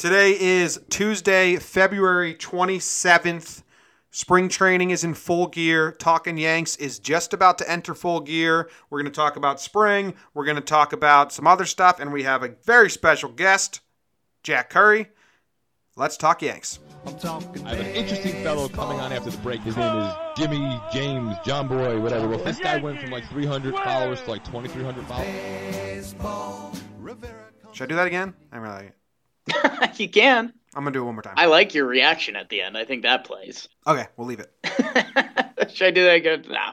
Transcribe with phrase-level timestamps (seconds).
[0.00, 3.62] Today is Tuesday, February 27th.
[4.10, 5.92] Spring training is in full gear.
[5.92, 8.70] Talking Yanks is just about to enter full gear.
[8.88, 10.14] We're going to talk about spring.
[10.32, 13.82] We're going to talk about some other stuff, and we have a very special guest,
[14.42, 15.08] Jack Curry.
[15.96, 16.78] Let's talk Yanks.
[17.04, 19.60] I have an interesting fellow coming on after the break.
[19.60, 22.26] His name is Jimmy James John Boy, whatever.
[22.26, 26.14] Well, this guy went from like 300 followers to like 2,300 followers.
[27.74, 28.32] Should I do that again?
[28.50, 28.92] I'm really.
[29.96, 30.52] you can.
[30.74, 31.34] I'm gonna do it one more time.
[31.36, 32.76] I like your reaction at the end.
[32.76, 33.68] I think that plays.
[33.86, 34.52] Okay, we'll leave it.
[35.72, 36.44] Should I do that again?
[36.48, 36.70] No.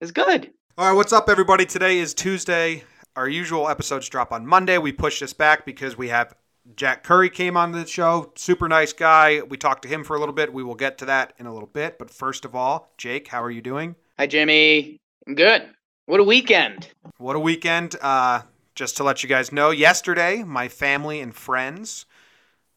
[0.00, 0.50] It's good.
[0.76, 1.64] All right, what's up, everybody?
[1.64, 2.84] Today is Tuesday.
[3.16, 4.76] Our usual episodes drop on Monday.
[4.76, 6.34] We pushed this back because we have
[6.76, 8.32] Jack Curry came on the show.
[8.36, 9.40] Super nice guy.
[9.42, 10.52] We talked to him for a little bit.
[10.52, 11.98] We will get to that in a little bit.
[11.98, 13.96] But first of all, Jake, how are you doing?
[14.18, 14.98] Hi, Jimmy.
[15.26, 15.70] I'm good.
[16.06, 16.88] What a weekend.
[17.18, 17.96] What a weekend.
[18.00, 18.42] Uh,
[18.74, 22.06] just to let you guys know, yesterday, my family and friends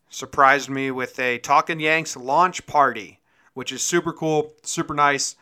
[0.10, 3.20] surprised me with a Talking Yanks launch party,
[3.54, 5.36] which is super cool, super nice.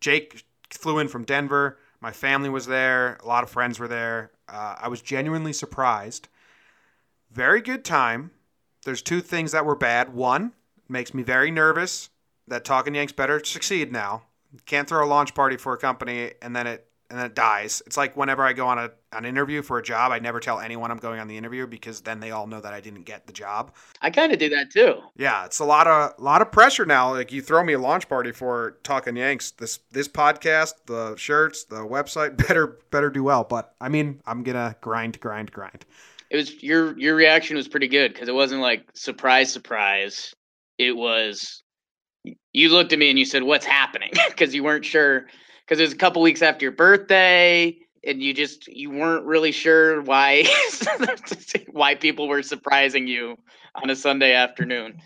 [0.00, 1.78] Jake flew in from Denver.
[2.00, 3.18] My family was there.
[3.22, 4.30] A lot of friends were there.
[4.48, 6.28] Uh, I was genuinely surprised.
[7.32, 8.30] Very good time.
[8.84, 10.14] There's two things that were bad.
[10.14, 10.52] One,
[10.88, 12.10] makes me very nervous
[12.46, 14.22] that Talking Yanks better succeed now.
[14.66, 17.82] Can't throw a launch party for a company and then it and then it dies.
[17.86, 20.60] It's like whenever I go on a an interview for a job, I never tell
[20.60, 23.26] anyone I'm going on the interview because then they all know that I didn't get
[23.26, 23.72] the job.
[24.02, 25.00] I kind of do that too.
[25.16, 27.12] Yeah, it's a lot of lot of pressure now.
[27.12, 31.64] Like you throw me a launch party for Talking Yanks, this this podcast, the shirts,
[31.64, 33.44] the website better better do well.
[33.44, 35.84] But I mean, I'm gonna grind, grind, grind.
[36.30, 40.34] It was your your reaction was pretty good because it wasn't like surprise, surprise.
[40.78, 41.62] It was
[42.52, 45.26] you looked at me and you said, "What's happening?" Because you weren't sure.
[45.66, 49.52] Because it was a couple weeks after your birthday and you just you weren't really
[49.52, 50.44] sure why
[51.70, 53.36] why people were surprising you
[53.74, 55.00] on a Sunday afternoon.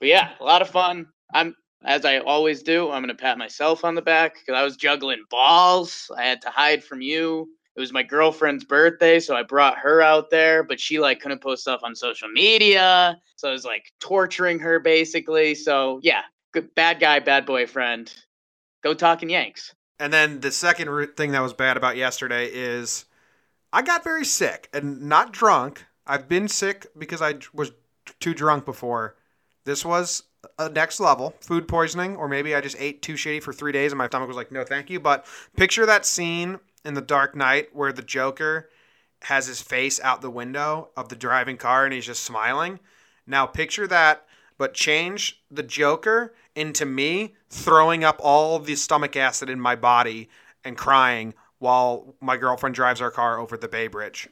[0.00, 1.06] But yeah, a lot of fun.
[1.32, 1.54] I'm
[1.84, 2.90] as I always do.
[2.90, 6.10] I'm gonna pat myself on the back because I was juggling balls.
[6.16, 7.48] I had to hide from you.
[7.76, 11.42] It was my girlfriend's birthday, so I brought her out there, but she like couldn't
[11.42, 15.54] post stuff on social media, so I was like torturing her basically.
[15.54, 16.22] So yeah,
[16.52, 18.14] good bad guy, bad boyfriend.
[18.86, 19.74] Go talking Yanks.
[19.98, 23.06] And then the second thing that was bad about yesterday is
[23.72, 25.84] I got very sick and not drunk.
[26.06, 27.72] I've been sick because I was
[28.20, 29.16] too drunk before.
[29.64, 30.22] This was
[30.56, 33.90] a next level food poisoning, or maybe I just ate too shitty for three days
[33.90, 35.00] and my stomach was like, no, thank you.
[35.00, 35.26] But
[35.56, 38.70] picture that scene in The Dark Knight where the Joker
[39.22, 42.78] has his face out the window of the driving car and he's just smiling.
[43.26, 44.26] Now picture that,
[44.58, 50.28] but change the Joker into me throwing up all the stomach acid in my body
[50.64, 54.28] and crying while my girlfriend drives our car over the Bay Bridge.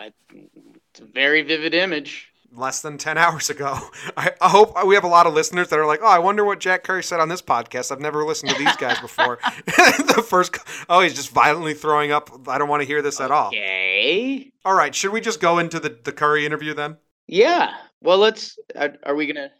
[0.00, 2.32] It's a very vivid image.
[2.54, 3.78] Less than 10 hours ago.
[4.16, 6.44] I, I, hope we have a lot of listeners that are like, oh, I wonder
[6.44, 7.92] what Jack Curry said on this podcast.
[7.92, 9.38] I've never listened to these guys before.
[9.66, 10.56] the first,
[10.88, 12.48] oh, he's just violently throwing up.
[12.48, 13.48] I don't want to hear this at all.
[13.48, 14.50] Okay.
[14.64, 14.94] All right.
[14.94, 16.96] Should we just go into the, the Curry interview then?
[17.26, 17.74] Yeah.
[18.02, 19.50] Well, let's, are, are we going to,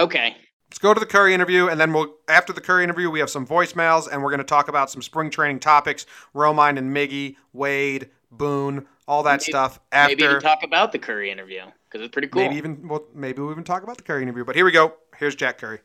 [0.00, 0.36] okay.
[0.70, 3.30] Let's go to the Curry interview, and then we'll after the Curry interview, we have
[3.30, 7.36] some voicemails, and we're going to talk about some spring training topics: Romine and Miggy,
[7.52, 9.78] Wade, Boone, all that maybe, stuff.
[9.92, 12.42] After maybe even talk about the Curry interview because it's pretty cool.
[12.42, 14.44] Maybe even well, maybe we'll even talk about the Curry interview.
[14.44, 14.94] But here we go.
[15.16, 15.78] Here's Jack Curry.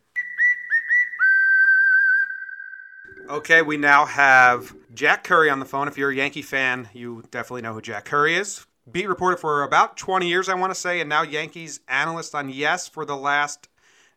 [3.30, 5.88] Okay, we now have Jack Curry on the phone.
[5.88, 8.66] If you're a Yankee fan, you definitely know who Jack Curry is.
[8.92, 12.50] Beat reporter for about 20 years, I want to say, and now Yankees analyst on
[12.50, 13.68] Yes for the last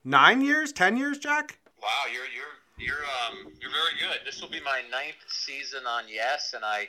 [0.04, 1.58] nine years, ten years, Jack.
[1.82, 4.20] Wow, you're you're you're um you're very good.
[4.24, 6.88] This will be my ninth season on Yes, and I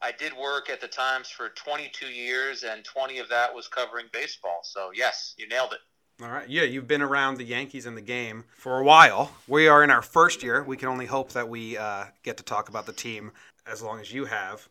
[0.00, 4.06] I did work at the Times for 22 years, and 20 of that was covering
[4.12, 4.60] baseball.
[4.62, 5.80] So yes, you nailed it.
[6.22, 6.48] All right.
[6.48, 9.32] Yeah, you've been around the Yankees and the game for a while.
[9.46, 10.64] We are in our first year.
[10.64, 13.30] We can only hope that we uh, get to talk about the team
[13.66, 14.68] as long as you have.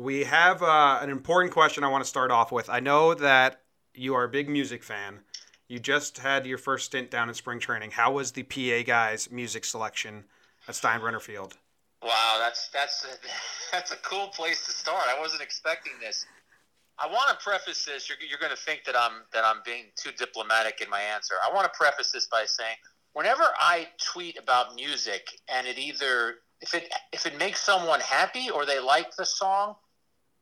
[0.00, 2.70] We have uh, an important question I want to start off with.
[2.70, 3.60] I know that
[3.92, 5.20] you are a big music fan.
[5.68, 7.90] You just had your first stint down in spring training.
[7.90, 10.24] How was the PA guys' music selection
[10.66, 11.58] at Steinbrenner Field?
[12.02, 13.08] Wow, that's that's a,
[13.72, 15.04] that's a cool place to start.
[15.06, 16.24] I wasn't expecting this.
[16.98, 18.08] I want to preface this.
[18.08, 21.34] You're, you're going to think that I'm that I'm being too diplomatic in my answer.
[21.46, 22.76] I want to preface this by saying,
[23.12, 28.48] whenever I tweet about music and it either if it if it makes someone happy
[28.48, 29.76] or they like the song,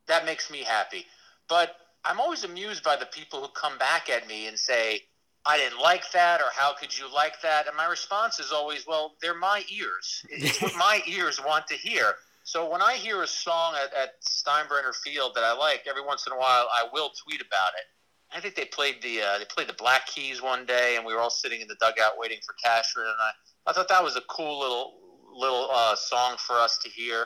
[0.09, 1.07] that makes me happy.
[1.49, 5.03] But I'm always amused by the people who come back at me and say,
[5.47, 7.67] I didn't like that, or how could you like that?
[7.67, 10.25] And my response is always, well, they're my ears.
[10.31, 12.15] It's what my ears want to hear.
[12.43, 16.27] So when I hear a song at, at Steinbrenner Field that I like, every once
[16.27, 17.85] in a while I will tweet about it.
[18.31, 21.15] I think they played the uh, they played the Black Keys one day, and we
[21.15, 24.17] were all sitting in the dugout waiting for Cashman, and I I thought that was
[24.17, 24.95] a cool little
[25.35, 27.25] little uh, song for us to hear.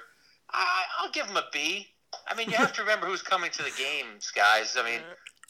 [0.53, 1.89] I, I'll give them a B.
[2.29, 4.77] I mean, you have to remember who's coming to the games, guys.
[4.79, 5.01] I mean,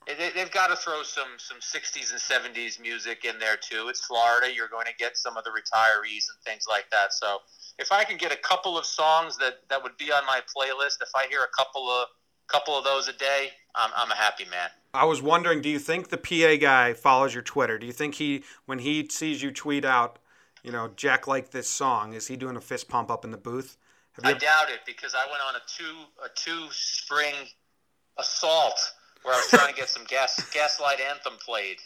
[0.07, 3.89] they, they've got to throw some some 60s and 70s music in there too.
[3.89, 4.53] It's Florida.
[4.53, 7.13] You're going to get some of the retirees and things like that.
[7.13, 7.39] So
[7.79, 11.03] if I can get a couple of songs that that would be on my playlist,
[11.03, 12.09] if I hear a couple of
[12.49, 14.69] couple of those a day, I'm, I'm a happy man.
[14.95, 17.79] I was wondering, do you think the PA guy follows your Twitter?
[17.79, 20.19] Do you think he, when he sees you tweet out,
[20.63, 23.39] you know, Jack like this song, is he doing a fist pump up in the
[23.39, 23.79] booth?
[24.23, 27.35] I doubt it because I went on a two a two spring
[28.19, 28.79] assault
[29.23, 31.79] where I was trying to get some gas Gaslight Anthem played.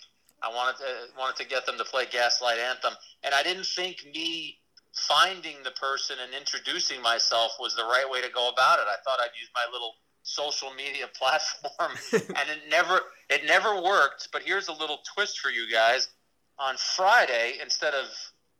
[0.43, 2.93] I wanted to wanted to get them to play Gaslight Anthem,
[3.23, 4.58] and I didn't think me
[4.93, 8.87] finding the person and introducing myself was the right way to go about it.
[8.88, 13.00] I thought I'd use my little social media platform, and it never
[13.31, 14.29] it never worked.
[14.32, 16.08] But here's a little twist for you guys.
[16.58, 18.06] On Friday, instead of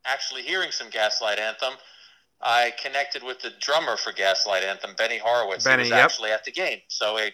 [0.05, 1.73] actually hearing some Gaslight Anthem,
[2.43, 5.65] I connected with the drummer for Gaslight Anthem, Benny Horowitz.
[5.65, 6.05] Benny, he was yep.
[6.05, 7.31] actually at the game, so I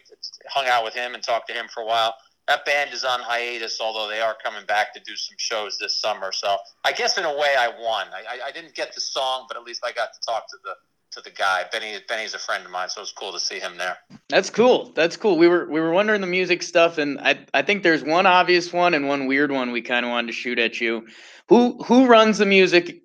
[0.48, 2.14] hung out with him and talked to him for a while.
[2.48, 6.00] That band is on hiatus, although they are coming back to do some shows this
[6.00, 6.32] summer.
[6.32, 8.06] So I guess in a way I won.
[8.12, 10.56] I, I, I didn't get the song, but at least I got to talk to
[10.64, 10.74] the
[11.12, 11.64] to the guy.
[11.70, 13.96] Benny Benny's a friend of mine, so it's cool to see him there.
[14.28, 14.92] That's cool.
[14.94, 15.38] That's cool.
[15.38, 18.72] We were we were wondering the music stuff, and I I think there's one obvious
[18.72, 21.06] one and one weird one we kind of wanted to shoot at you.
[21.48, 23.01] Who who runs the music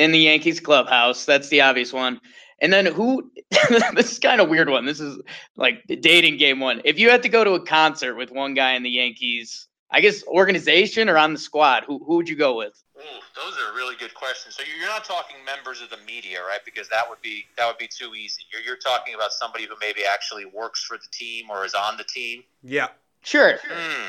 [0.00, 1.24] in the Yankees clubhouse?
[1.24, 2.20] That's the obvious one.
[2.62, 3.30] And then who?
[3.94, 4.86] this is kind of weird one.
[4.86, 5.20] This is
[5.56, 6.80] like the dating game one.
[6.84, 10.00] If you had to go to a concert with one guy in the Yankees, I
[10.00, 12.82] guess organization or on the squad, who who would you go with?
[12.96, 13.02] Ooh,
[13.34, 14.56] those are really good questions.
[14.56, 16.60] So you're not talking members of the media, right?
[16.64, 18.42] Because that would be that would be too easy.
[18.52, 21.96] You're you're talking about somebody who maybe actually works for the team or is on
[21.96, 22.44] the team.
[22.62, 22.88] Yeah.
[23.22, 23.58] Sure.
[23.68, 24.08] Hmm.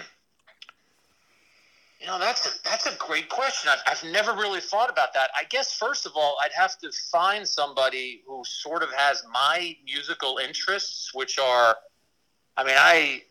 [2.11, 3.71] Know, that's a, that's a great question.
[3.71, 5.29] I've, I've never really thought about that.
[5.33, 9.77] I guess first of all, I'd have to find somebody who sort of has my
[9.85, 11.77] musical interests, which are,
[12.57, 13.21] I mean, I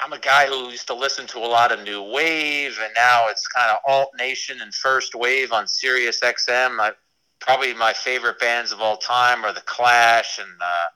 [0.00, 3.28] I'm a guy who used to listen to a lot of new wave, and now
[3.28, 6.80] it's kind of alt nation and first wave on Sirius XM.
[6.80, 6.90] I,
[7.40, 10.86] probably my favorite bands of all time are the Clash and uh,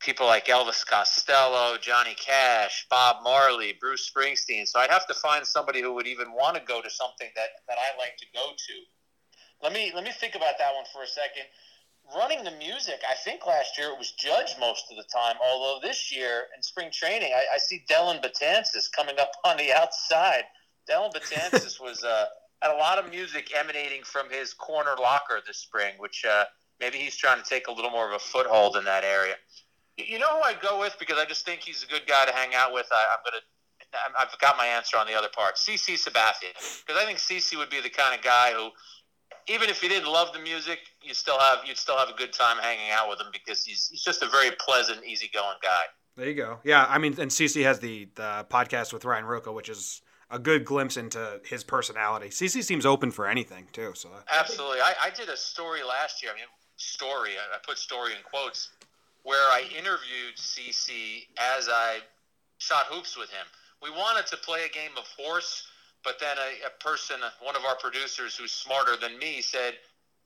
[0.00, 4.66] people like Elvis Costello, Johnny Cash, Bob Marley, Bruce Springsteen.
[4.66, 7.48] So I'd have to find somebody who would even want to go to something that,
[7.68, 8.74] that I like to go to.
[9.62, 11.44] Let me let me think about that one for a second.
[12.16, 15.36] Running the music, I think last year it was Judge most of the time.
[15.42, 19.72] Although this year in spring training, I, I see Dellin Betances coming up on the
[19.72, 20.44] outside.
[20.88, 22.26] Dellin Betances was uh,
[22.62, 26.44] had a lot of music emanating from his corner locker this spring, which uh,
[26.80, 29.34] maybe he's trying to take a little more of a foothold in that area.
[29.98, 32.32] You know who I go with because I just think he's a good guy to
[32.32, 32.86] hang out with.
[32.92, 33.42] I, I'm gonna.
[34.18, 35.56] I've got my answer on the other part.
[35.56, 36.52] CC Sabathia,
[36.86, 38.68] because I think CC would be the kind of guy who,
[39.52, 42.32] even if you didn't love the music, you still have you'd still have a good
[42.32, 45.82] time hanging out with him because he's he's just a very pleasant, easygoing guy.
[46.16, 46.58] There you go.
[46.64, 50.38] Yeah, I mean, and CC has the the podcast with Ryan Ruocco, which is a
[50.38, 52.28] good glimpse into his personality.
[52.28, 53.92] CC seems open for anything too.
[53.94, 56.32] So absolutely, I, I did a story last year.
[56.32, 56.44] I mean,
[56.76, 57.30] story.
[57.32, 58.70] I, I put story in quotes
[59.28, 61.98] where I interviewed CC as I
[62.56, 63.44] shot hoops with him.
[63.82, 65.68] We wanted to play a game of horse,
[66.02, 69.74] but then a, a person, one of our producers who's smarter than me, said,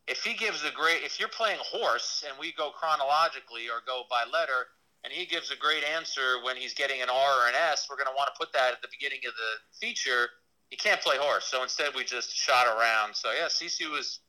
[0.07, 4.05] if he gives a great, if you're playing horse and we go chronologically or go
[4.09, 4.71] by letter,
[5.03, 7.97] and he gives a great answer when he's getting an R or an S, we're
[7.97, 10.31] going to want to put that at the beginning of the feature.
[10.71, 13.17] He can't play horse, so instead we just shot around.
[13.17, 14.21] So yeah, CC was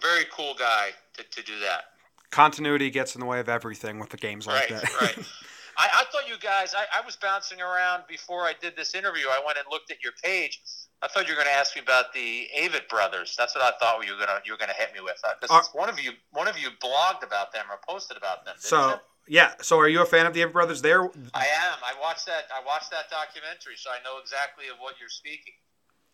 [0.00, 1.98] very cool guy to, to do that
[2.30, 5.00] continuity gets in the way of everything with the games like right, that.
[5.00, 5.18] right.
[5.78, 6.74] I, I, thought you guys.
[6.74, 9.26] I, I, was bouncing around before I did this interview.
[9.30, 10.60] I went and looked at your page.
[11.00, 13.34] I thought you were going to ask me about the Avett brothers.
[13.38, 15.16] That's what I thought you were going to you were going to hit me with.
[15.40, 18.56] Because uh, one of you one of you blogged about them or posted about them.
[18.58, 19.40] so you?
[19.40, 19.52] yeah.
[19.62, 20.82] So are you a fan of the Avett brothers?
[20.82, 21.04] There.
[21.32, 21.78] I am.
[21.80, 22.52] I watched that.
[22.52, 25.54] I watched that documentary, so I know exactly of what you're speaking.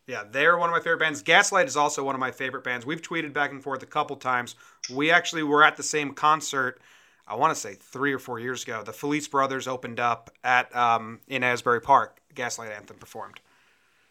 [0.07, 1.21] Yeah, they're one of my favorite bands.
[1.23, 2.87] Gaslight is also one of my favorite bands.
[2.87, 4.55] We've tweeted back and forth a couple times.
[4.93, 6.81] We actually were at the same concert.
[7.27, 8.85] I want to say three or four years ago.
[8.85, 12.21] The Felice Brothers opened up at um, in Asbury Park.
[12.35, 13.41] Gaslight Anthem performed.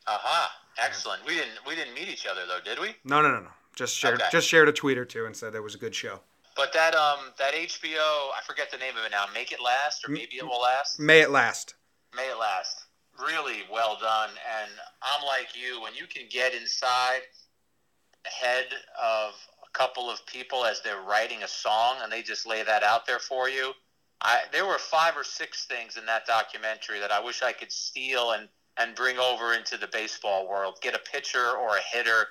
[0.08, 0.18] Aha!
[0.18, 0.50] Uh-huh.
[0.84, 1.26] Excellent.
[1.26, 2.96] We didn't we didn't meet each other though, did we?
[3.06, 3.52] No, no, no, no.
[3.76, 4.26] Just shared okay.
[4.30, 6.20] just shared a tweet or two and said it was a good show.
[6.58, 9.24] But that um that HBO I forget the name of it now.
[9.34, 11.00] Make it last or maybe it will last.
[11.00, 11.76] May it last.
[12.14, 12.85] May it last
[13.20, 14.30] really well done.
[14.30, 17.22] And I'm like you, when you can get inside
[18.24, 18.66] the head
[19.02, 22.84] of a couple of people as they're writing a song and they just lay that
[22.84, 23.74] out there for you.
[24.22, 27.72] I, there were five or six things in that documentary that I wish I could
[27.72, 30.80] steal and and bring over into the baseball world.
[30.82, 32.28] Get a pitcher or a hitter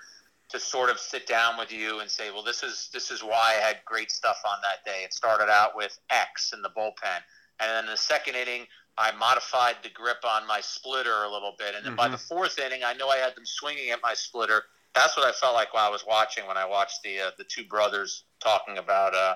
[0.50, 3.55] to sort of sit down with you and say, well, this is this is why
[3.59, 5.03] I had great stuff on that day.
[5.05, 7.21] It started out with X in the bullpen,
[7.61, 11.75] and then the second inning, I modified the grip on my splitter a little bit,
[11.75, 11.97] and then mm-hmm.
[11.97, 14.63] by the fourth inning, I know I had them swinging at my splitter.
[14.95, 17.45] That's what I felt like while I was watching when I watched the uh, the
[17.45, 19.15] two brothers talking about.
[19.15, 19.35] Uh,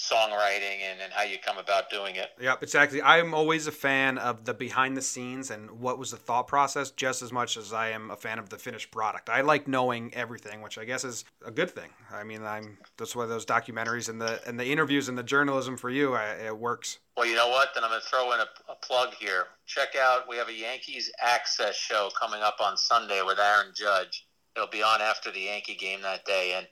[0.00, 2.30] songwriting and, and how you come about doing it.
[2.40, 3.02] Yep, exactly.
[3.02, 6.90] I'm always a fan of the behind the scenes and what was the thought process
[6.90, 9.28] just as much as I am a fan of the finished product.
[9.28, 11.90] I like knowing everything, which I guess is a good thing.
[12.10, 15.76] I mean, I'm that's why those documentaries and the and the interviews and the journalism
[15.76, 16.98] for you, I, it works.
[17.16, 17.68] Well, you know what?
[17.74, 19.46] Then I'm going to throw in a, a plug here.
[19.66, 24.26] Check out we have a Yankees Access show coming up on Sunday with Aaron Judge.
[24.56, 26.66] It'll be on after the Yankee game that day and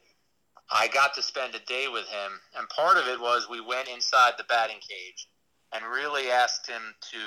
[0.71, 3.89] I got to spend a day with him, and part of it was we went
[3.89, 5.29] inside the batting cage
[5.73, 7.19] and really asked him to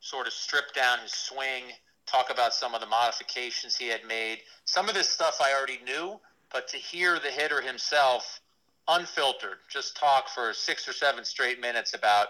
[0.00, 1.64] sort of strip down his swing,
[2.06, 4.38] talk about some of the modifications he had made.
[4.64, 6.20] Some of this stuff I already knew,
[6.52, 8.40] but to hear the hitter himself,
[8.88, 12.28] unfiltered, just talk for six or seven straight minutes about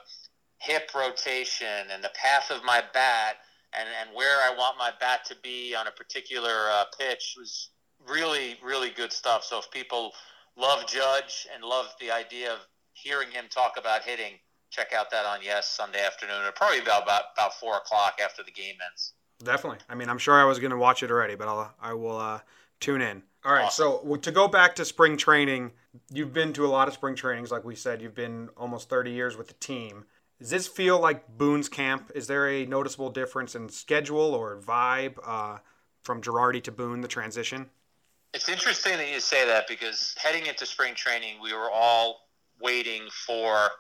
[0.58, 3.36] hip rotation and the path of my bat
[3.78, 7.70] and, and where I want my bat to be on a particular uh, pitch was
[8.06, 9.44] really, really good stuff.
[9.44, 10.12] So if people
[10.60, 12.58] love Judge and love the idea of
[12.92, 14.34] hearing him talk about hitting,
[14.70, 16.36] check out that on Yes Sunday afternoon.
[16.40, 19.14] It'll probably about, about about four o'clock after the game ends.
[19.42, 19.78] Definitely.
[19.88, 22.18] I mean, I'm sure I was going to watch it already, but I'll I will
[22.18, 22.40] uh,
[22.78, 23.22] tune in.
[23.44, 23.64] All right.
[23.64, 24.00] Awesome.
[24.04, 25.72] So to go back to spring training,
[26.12, 28.02] you've been to a lot of spring trainings, like we said.
[28.02, 30.04] You've been almost 30 years with the team.
[30.38, 32.10] Does this feel like Boone's camp?
[32.14, 35.58] Is there a noticeable difference in schedule or vibe uh,
[36.02, 37.68] from Girardi to Boone, the transition?
[38.32, 42.20] It's interesting that you say that because heading into spring training, we were all
[42.60, 43.70] waiting for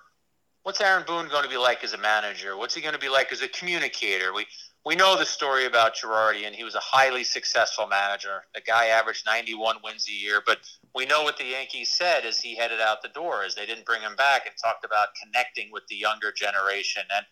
[0.62, 2.56] what's Aaron Boone going to be like as a manager?
[2.56, 4.32] What's he going to be like as a communicator?
[4.34, 4.46] We
[4.84, 8.44] we know the story about Girardi, and he was a highly successful manager.
[8.54, 10.58] The guy averaged 91 wins a year, but
[10.94, 13.84] we know what the Yankees said as he headed out the door, as they didn't
[13.84, 17.02] bring him back and talked about connecting with the younger generation.
[17.14, 17.26] And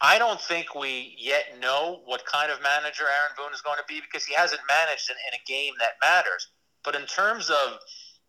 [0.00, 3.84] I don't think we yet know what kind of manager Aaron Boone is going to
[3.88, 6.46] be because he hasn't managed in, in a game that matters.
[6.84, 7.78] But in terms of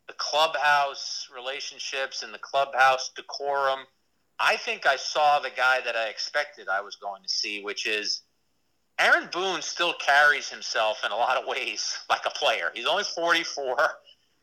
[0.07, 3.79] the clubhouse relationships and the clubhouse decorum,
[4.39, 7.87] I think I saw the guy that I expected I was going to see, which
[7.87, 8.21] is
[8.99, 12.71] Aaron Boone still carries himself in a lot of ways like a player.
[12.73, 13.77] He's only 44.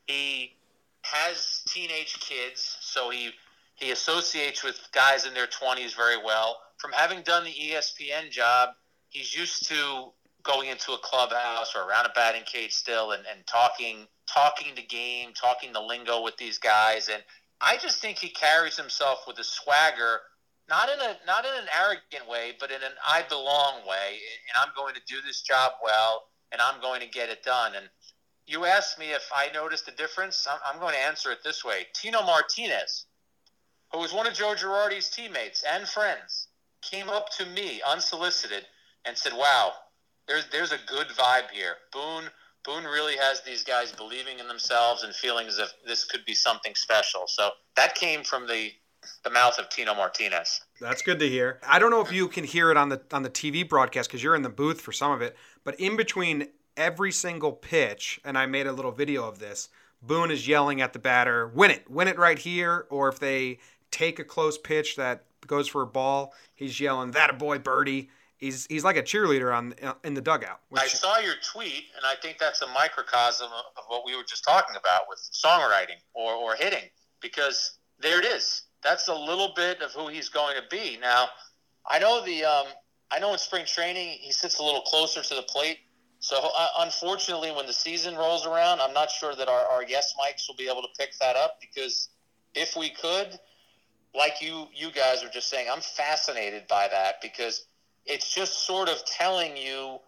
[0.07, 0.57] He
[1.02, 3.31] has teenage kids, so he
[3.76, 6.59] he associates with guys in their 20s very well.
[6.76, 8.71] From having done the ESPN job,
[9.09, 13.47] he's used to going into a clubhouse or around a batting cage still and, and
[13.47, 17.09] talking talking the game, talking the lingo with these guys.
[17.09, 17.23] And
[17.61, 20.20] I just think he carries himself with a swagger,
[20.68, 24.18] not in a not in an arrogant way, but in an I belong way.
[24.49, 27.75] And I'm going to do this job well, and I'm going to get it done.
[27.75, 27.88] And
[28.47, 30.47] you asked me if I noticed a difference.
[30.50, 33.06] I'm, I'm going to answer it this way: Tino Martinez,
[33.92, 36.49] who was one of Joe Girardi's teammates and friends,
[36.82, 38.64] came up to me unsolicited
[39.04, 39.73] and said, "Wow,
[40.30, 41.75] there's there's a good vibe here.
[41.92, 42.25] Boone
[42.64, 46.34] Boone really has these guys believing in themselves and feeling as if this could be
[46.34, 47.22] something special.
[47.26, 48.70] So that came from the
[49.25, 50.60] the mouth of Tino Martinez.
[50.80, 51.58] That's good to hear.
[51.66, 54.22] I don't know if you can hear it on the on the TV broadcast because
[54.22, 58.38] you're in the booth for some of it, but in between every single pitch, and
[58.38, 59.68] I made a little video of this.
[60.02, 63.58] Boone is yelling at the batter, "Win it, win it right here!" Or if they
[63.90, 68.10] take a close pitch that goes for a ball, he's yelling, "That a boy, birdie!"
[68.40, 70.61] He's he's like a cheerleader on in the dugout.
[70.70, 70.82] Which...
[70.82, 74.44] I saw your tweet, and I think that's a microcosm of what we were just
[74.44, 76.88] talking about with songwriting or, or hitting,
[77.20, 78.62] because there it is.
[78.82, 80.99] That's a little bit of who he's going to be.
[81.00, 81.28] Now,
[81.87, 82.66] I know the um,
[83.11, 85.78] I know in spring training he sits a little closer to the plate.
[86.23, 90.14] So uh, unfortunately, when the season rolls around, I'm not sure that our, our yes
[90.20, 92.11] mics will be able to pick that up because
[92.54, 93.38] if we could,
[94.14, 97.66] like you you guys were just saying, I'm fascinated by that because
[98.07, 99.99] it's just sort of telling you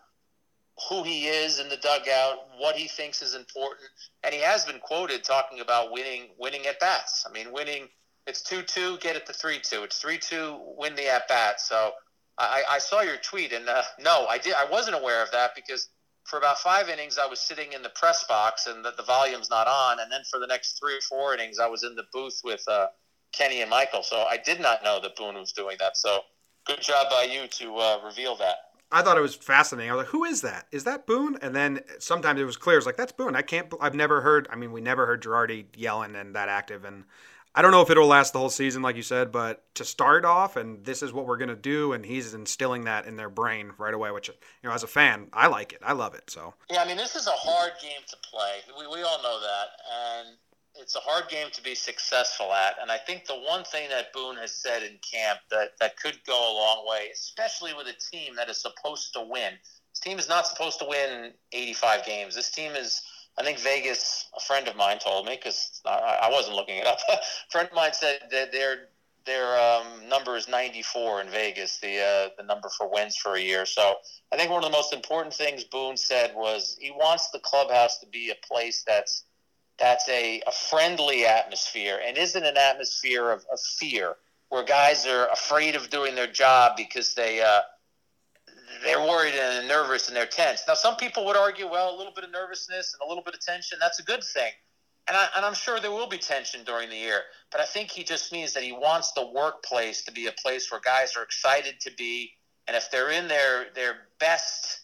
[0.88, 3.88] who he is in the dugout, what he thinks is important,
[4.24, 7.26] and he has been quoted talking about winning winning at bats.
[7.28, 7.88] I mean, winning
[8.26, 9.82] it's two two, get it to three two.
[9.82, 11.60] It's three two, win the at bat.
[11.60, 11.92] So
[12.38, 15.54] I, I saw your tweet, and uh, no, I did I wasn't aware of that
[15.54, 15.88] because
[16.24, 19.50] for about five innings I was sitting in the press box and the, the volume's
[19.50, 22.04] not on, and then for the next three or four innings I was in the
[22.12, 22.86] booth with uh,
[23.32, 24.02] Kenny and Michael.
[24.02, 25.96] So I did not know that Boone was doing that.
[25.96, 26.20] So
[26.66, 28.56] good job by you to uh, reveal that.
[28.92, 29.90] I thought it was fascinating.
[29.90, 30.66] I was like, "Who is that?
[30.70, 32.76] Is that Boone?" And then sometimes it was clear.
[32.76, 33.34] It's like that's Boone.
[33.34, 33.72] I can't.
[33.80, 34.46] I've never heard.
[34.50, 36.84] I mean, we never heard Girardi yelling and that active.
[36.84, 37.04] And
[37.54, 40.26] I don't know if it'll last the whole season, like you said, but to start
[40.26, 43.72] off, and this is what we're gonna do, and he's instilling that in their brain
[43.78, 44.10] right away.
[44.10, 45.80] Which, you know, as a fan, I like it.
[45.82, 46.30] I love it.
[46.30, 48.58] So Yeah, I mean, this is a hard game to play.
[48.78, 49.68] We, we all know that.
[50.20, 50.36] And
[50.74, 52.76] it's a hard game to be successful at.
[52.80, 56.18] And I think the one thing that Boone has said in camp that, that could
[56.26, 59.52] go a long way, especially with a team that is supposed to win.
[59.92, 62.34] This team is not supposed to win 85 games.
[62.34, 63.02] This team is,
[63.38, 66.98] I think Vegas, a friend of mine told me, because I, wasn't looking it up.
[67.12, 67.18] a
[67.50, 68.88] friend of mine said that their
[69.24, 73.40] their um, number is 94 in Vegas, the uh, the number for wins for a
[73.40, 73.64] year.
[73.66, 73.94] So
[74.32, 78.00] I think one of the most important things Boone said was he wants the clubhouse
[78.00, 79.24] to be a place that's
[79.82, 84.14] that's a, a friendly atmosphere and isn't an atmosphere of, of fear
[84.48, 87.60] where guys are afraid of doing their job because they uh,
[88.84, 90.62] they're worried and nervous and they're tense.
[90.68, 93.34] Now, some people would argue, well, a little bit of nervousness and a little bit
[93.34, 94.52] of tension, that's a good thing.
[95.08, 97.22] And, I, and I'm sure there will be tension during the year.
[97.50, 100.70] But I think he just means that he wants the workplace to be a place
[100.70, 102.30] where guys are excited to be.
[102.68, 104.82] And if they're in their, their best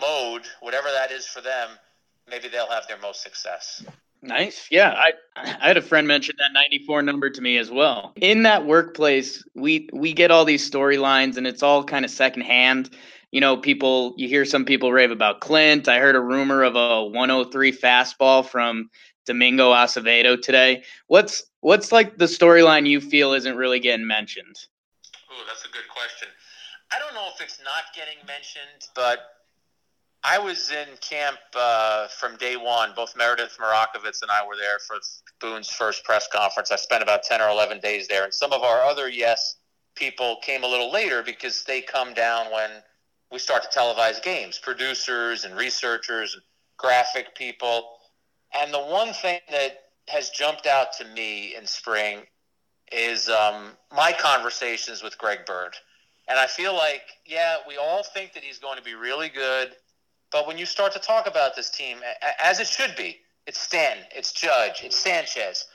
[0.00, 1.70] mode, whatever that is for them,
[2.28, 3.84] maybe they'll have their most success.
[4.22, 4.68] Nice.
[4.70, 8.12] Yeah, I I had a friend mention that 94 number to me as well.
[8.16, 12.90] In that workplace, we we get all these storylines and it's all kind of secondhand.
[13.30, 15.88] You know, people you hear some people rave about Clint.
[15.88, 18.90] I heard a rumor of a 103 fastball from
[19.24, 20.82] Domingo Acevedo today.
[21.06, 24.56] What's what's like the storyline you feel isn't really getting mentioned?
[25.30, 26.28] Oh, that's a good question.
[26.92, 29.20] I don't know if it's not getting mentioned, but
[30.22, 32.92] I was in camp uh, from day one.
[32.94, 34.96] Both Meredith Marakovits and I were there for
[35.40, 36.70] Boone's first press conference.
[36.70, 38.24] I spent about 10 or 11 days there.
[38.24, 39.56] And some of our other Yes
[39.94, 42.70] people came a little later because they come down when
[43.32, 46.36] we start to televise games producers and researchers
[46.76, 47.88] graphic people.
[48.54, 52.20] And the one thing that has jumped out to me in spring
[52.92, 55.74] is um, my conversations with Greg Bird.
[56.28, 59.74] And I feel like, yeah, we all think that he's going to be really good
[60.32, 61.98] but when you start to talk about this team,
[62.42, 65.66] as it should be, it's Stanton, it's Judge, it's Sanchez,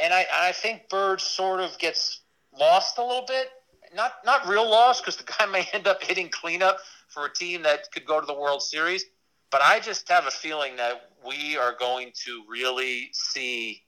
[0.00, 2.20] and I, I think Bird sort of gets
[2.58, 3.48] lost a little bit.
[3.94, 7.62] Not not real lost because the guy may end up hitting cleanup for a team
[7.62, 9.04] that could go to the World Series.
[9.50, 13.82] But I just have a feeling that we are going to really see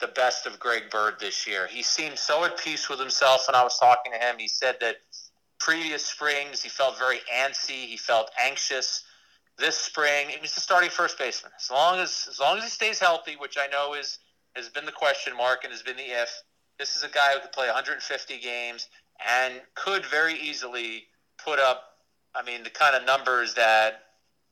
[0.00, 1.66] the best of Greg Bird this year.
[1.66, 4.36] He seemed so at peace with himself when I was talking to him.
[4.38, 4.96] He said that
[5.58, 9.02] previous springs he felt very antsy, he felt anxious
[9.58, 10.28] this spring.
[10.40, 11.52] He's the starting first baseman.
[11.58, 14.18] As long as as long as he stays healthy, which I know is
[14.54, 16.30] has been the question mark and has been the if.
[16.78, 18.88] This is a guy who could play 150 games
[19.26, 21.04] and could very easily
[21.44, 21.82] put up.
[22.34, 24.02] I mean, the kind of numbers that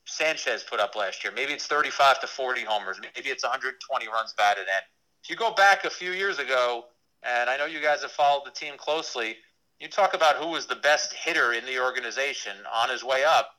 [0.06, 1.32] Sanchez put up last year.
[1.34, 3.00] Maybe it's 35 to 40 homers.
[3.00, 4.82] Maybe it's 120 runs batted in.
[5.22, 6.84] If you go back a few years ago,
[7.22, 9.36] and I know you guys have followed the team closely,
[9.80, 13.55] you talk about who was the best hitter in the organization on his way up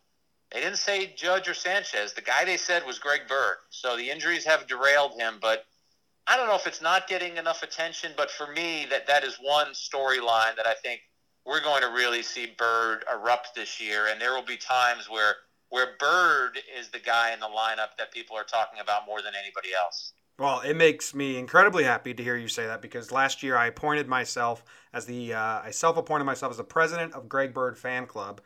[0.52, 2.14] they didn't say Judge or Sanchez.
[2.14, 3.58] The guy they said was Greg Bird.
[3.70, 5.66] So the injuries have derailed him, but
[6.26, 9.38] I don't know if it's not getting enough attention, but for me, that that is
[9.42, 11.02] one storyline that I think
[11.46, 15.36] we're going to really see Bird erupt this year, and there will be times where
[15.70, 19.34] where Bird is the guy in the lineup that people are talking about more than
[19.38, 20.14] anybody else.
[20.40, 23.68] Well, it makes me incredibly happy to hear you say that because last year I
[23.68, 28.06] appointed myself as the uh, I self-appointed myself as the president of Greg Bird Fan
[28.06, 28.42] Club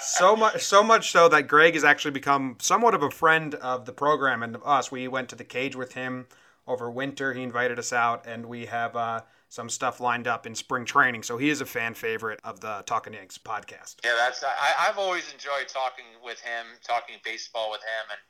[0.00, 3.84] so much, so much so that Greg has actually become somewhat of a friend of
[3.84, 4.90] the program and of us.
[4.90, 6.26] We went to the cage with him
[6.66, 7.32] over winter.
[7.32, 11.22] He invited us out, and we have uh, some stuff lined up in spring training.
[11.22, 13.96] So he is a fan favorite of the Talking Yanks podcast.
[14.04, 18.20] Yeah, that's I, I've always enjoyed talking with him, talking baseball with him, and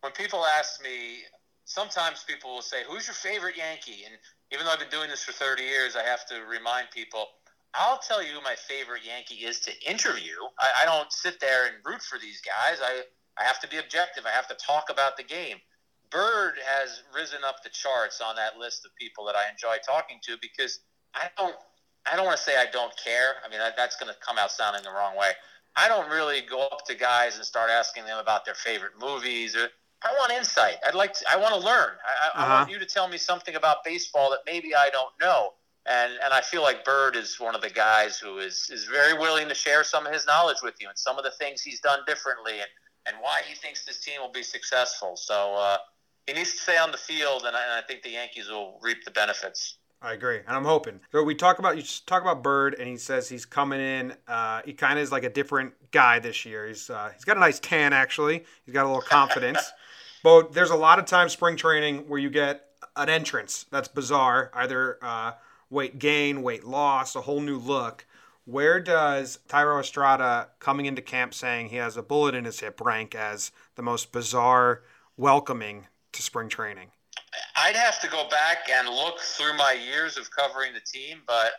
[0.00, 1.24] when people ask me,
[1.64, 4.14] sometimes people will say, "Who's your favorite Yankee?" And
[4.52, 7.26] even though I've been doing this for 30 years, I have to remind people
[7.74, 10.34] I'll tell you who my favorite Yankee is to interview.
[10.58, 12.78] I, I don't sit there and root for these guys.
[12.82, 13.02] I,
[13.38, 14.24] I have to be objective.
[14.26, 15.58] I have to talk about the game.
[16.10, 20.18] Bird has risen up the charts on that list of people that I enjoy talking
[20.22, 20.80] to because
[21.14, 21.54] I don't
[22.10, 23.34] I don't want to say I don't care.
[23.44, 25.30] I mean that, that's going to come out sounding the wrong way.
[25.76, 29.54] I don't really go up to guys and start asking them about their favorite movies
[29.54, 29.68] or
[30.02, 30.76] I want insight.
[30.84, 31.92] I'd like to I want to learn.
[32.02, 32.44] I, uh-huh.
[32.44, 35.52] I want you to tell me something about baseball that maybe I don't know
[35.86, 39.14] and and I feel like Bird is one of the guys who is is very
[39.14, 41.80] willing to share some of his knowledge with you and some of the things he's
[41.80, 42.68] done differently and
[43.06, 45.16] and why he thinks this team will be successful.
[45.16, 45.78] So uh,
[46.26, 48.78] he needs to stay on the field, and I, and I think the Yankees will
[48.82, 49.78] reap the benefits.
[50.02, 51.00] I agree, and I'm hoping.
[51.12, 54.14] So we talk about you talk about Bird, and he says he's coming in.
[54.26, 56.66] Uh, he kind of is like a different guy this year.
[56.66, 58.44] He's uh, he's got a nice tan actually.
[58.64, 59.60] He's got a little confidence.
[60.22, 62.64] but there's a lot of times spring training where you get
[62.96, 65.32] an entrance that's bizarre, either uh,
[65.70, 68.06] weight gain, weight loss, a whole new look.
[68.44, 72.80] Where does Thairo Estrada coming into camp saying he has a bullet in his hip
[72.80, 74.82] rank as the most bizarre
[75.16, 76.88] welcoming to spring training?
[77.56, 81.52] I'd have to go back and look through my years of covering the team, but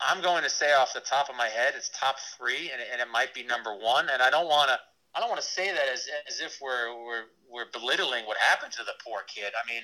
[0.00, 3.00] I'm going to say off the top of my head, it's top three, and, and
[3.00, 4.08] it might be number one.
[4.12, 4.78] And I don't want to,
[5.16, 8.72] I don't want to say that as, as if we're, we're we're belittling what happened
[8.72, 9.52] to the poor kid.
[9.56, 9.82] I mean,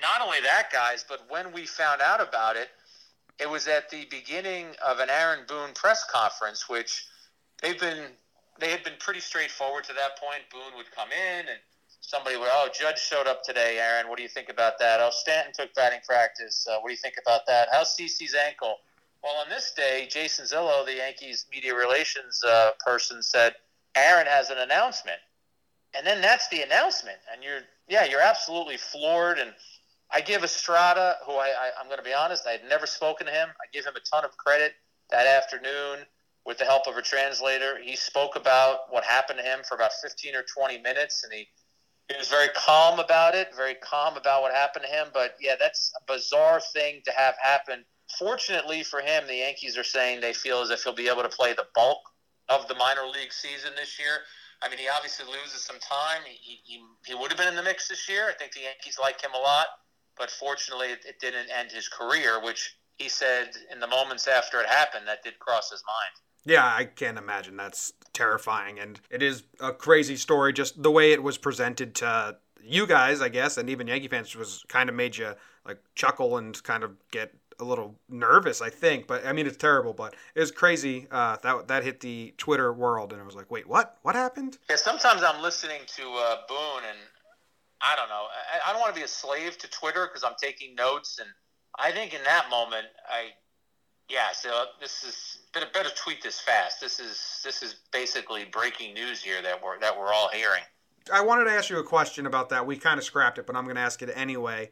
[0.00, 2.68] not only that, guys, but when we found out about it,
[3.38, 7.06] it was at the beginning of an Aaron Boone press conference, which
[7.62, 8.06] they've been
[8.60, 10.42] they had been pretty straightforward to that point.
[10.52, 11.58] Boone would come in and
[12.00, 14.08] somebody would, oh, Judge showed up today, Aaron.
[14.08, 15.00] What do you think about that?
[15.00, 16.66] Oh, Stanton took batting practice.
[16.70, 17.68] Uh, what do you think about that?
[17.72, 18.76] How's CC's ankle?
[19.22, 23.54] Well, on this day, Jason Zillo, the Yankees media relations uh, person, said
[23.96, 25.18] Aaron has an announcement,
[25.96, 29.38] and then that's the announcement, and you're yeah, you're absolutely floored.
[29.38, 29.52] And
[30.14, 33.26] I give Estrada, who I, I I'm going to be honest, I had never spoken
[33.26, 33.48] to him.
[33.48, 34.72] I give him a ton of credit
[35.10, 36.06] that afternoon
[36.46, 37.78] with the help of a translator.
[37.82, 41.48] He spoke about what happened to him for about 15 or 20 minutes, and he
[42.08, 45.08] he was very calm about it, very calm about what happened to him.
[45.14, 47.84] But yeah, that's a bizarre thing to have happen
[48.18, 51.28] Fortunately for him, the Yankees are saying they feel as if he'll be able to
[51.28, 52.00] play the bulk
[52.48, 54.20] of the minor league season this year.
[54.62, 56.22] I mean, he obviously loses some time.
[56.26, 58.28] He, he, he would have been in the mix this year.
[58.28, 59.66] I think the Yankees like him a lot,
[60.18, 64.60] but fortunately, it, it didn't end his career, which he said in the moments after
[64.60, 66.20] it happened that did cross his mind.
[66.46, 67.56] Yeah, I can't imagine.
[67.56, 68.78] That's terrifying.
[68.78, 70.52] And it is a crazy story.
[70.52, 74.34] Just the way it was presented to you guys, I guess, and even Yankee fans
[74.36, 75.34] was kind of made you
[75.66, 79.06] like chuckle and kind of get a little nervous, I think.
[79.06, 79.92] But I mean, it's terrible.
[79.92, 81.06] But it was crazy.
[81.10, 83.98] Uh, that that hit the Twitter world, and it was like, wait, what?
[84.02, 84.58] What happened?
[84.68, 86.98] Yeah, sometimes I'm listening to uh, Boone, and
[87.80, 88.26] I don't know.
[88.52, 91.28] I, I don't want to be a slave to Twitter because I'm taking notes, and
[91.78, 93.30] I think in that moment, I
[94.08, 94.32] yeah.
[94.32, 96.80] So this is better, better tweet this fast.
[96.80, 100.62] This is this is basically breaking news here that we're that we're all hearing.
[101.12, 102.66] I wanted to ask you a question about that.
[102.66, 104.70] We kind of scrapped it, but I'm going to ask it anyway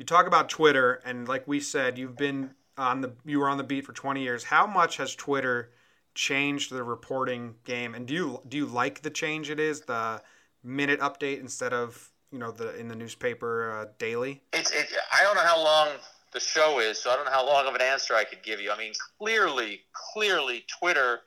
[0.00, 3.58] you talk about Twitter, and like we said, you've been on the you were on
[3.58, 4.44] the beat for 20 years.
[4.44, 5.72] How much has Twitter
[6.14, 7.94] changed the reporting game?
[7.94, 10.22] And do you do you like the change it is the
[10.64, 14.42] minute update instead of you know the in the newspaper uh, daily?
[14.52, 15.88] It's it, I don't know how long
[16.32, 18.60] the show is, so I don't know how long of an answer I could give
[18.60, 18.70] you.
[18.70, 21.20] I mean, clearly, clearly, Twitter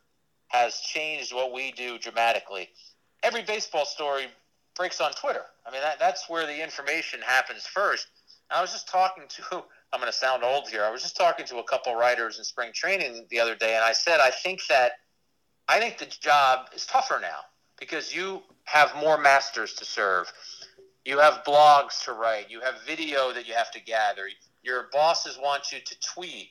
[0.48, 2.70] has changed what we do dramatically.
[3.22, 4.26] Every baseball story
[4.76, 5.44] breaks on Twitter.
[5.66, 8.08] I mean, that, that's where the information happens first.
[8.50, 9.44] I was just talking to,
[9.94, 10.84] I'm going to sound old here.
[10.84, 13.84] I was just talking to a couple writers in spring training the other day, and
[13.84, 14.94] I said, I think that,
[15.68, 17.40] I think the job is tougher now
[17.80, 20.32] because you have more masters to serve.
[21.06, 22.50] You have blogs to write.
[22.50, 24.30] You have video that you have to gather.
[24.64, 26.50] Your bosses want you to tweet.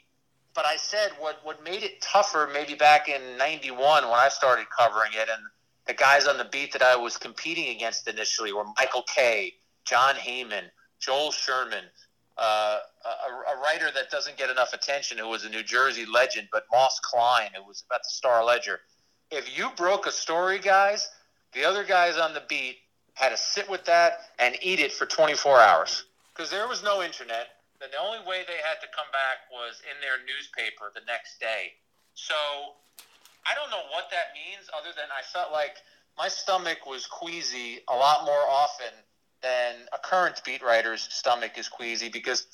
[0.55, 4.67] But I said what, what made it tougher maybe back in 91 when I started
[4.77, 5.43] covering it, and
[5.87, 9.55] the guys on the beat that I was competing against initially were Michael Kay,
[9.87, 10.65] Jon Heyman,
[11.01, 11.85] Joel Sherman,
[12.37, 16.49] uh, a, a, writer that doesn't get enough attention, who was a New Jersey legend,
[16.53, 18.81] but Moss Klein, who was about the Star Ledger.
[19.31, 21.09] If you broke a story, guys,
[21.53, 22.77] the other guys on the beat
[23.15, 27.03] had to sit with that and eat it for 24 hours because there was no
[27.03, 27.49] internet.
[27.83, 31.41] And the only way they had to come back was in their newspaper the next
[31.41, 31.75] day.
[32.15, 32.35] So
[33.45, 35.77] I don't know what that means, other than I felt like
[36.17, 38.93] my stomach was queasy a lot more often
[39.43, 42.47] than a current beat writer's stomach is queasy because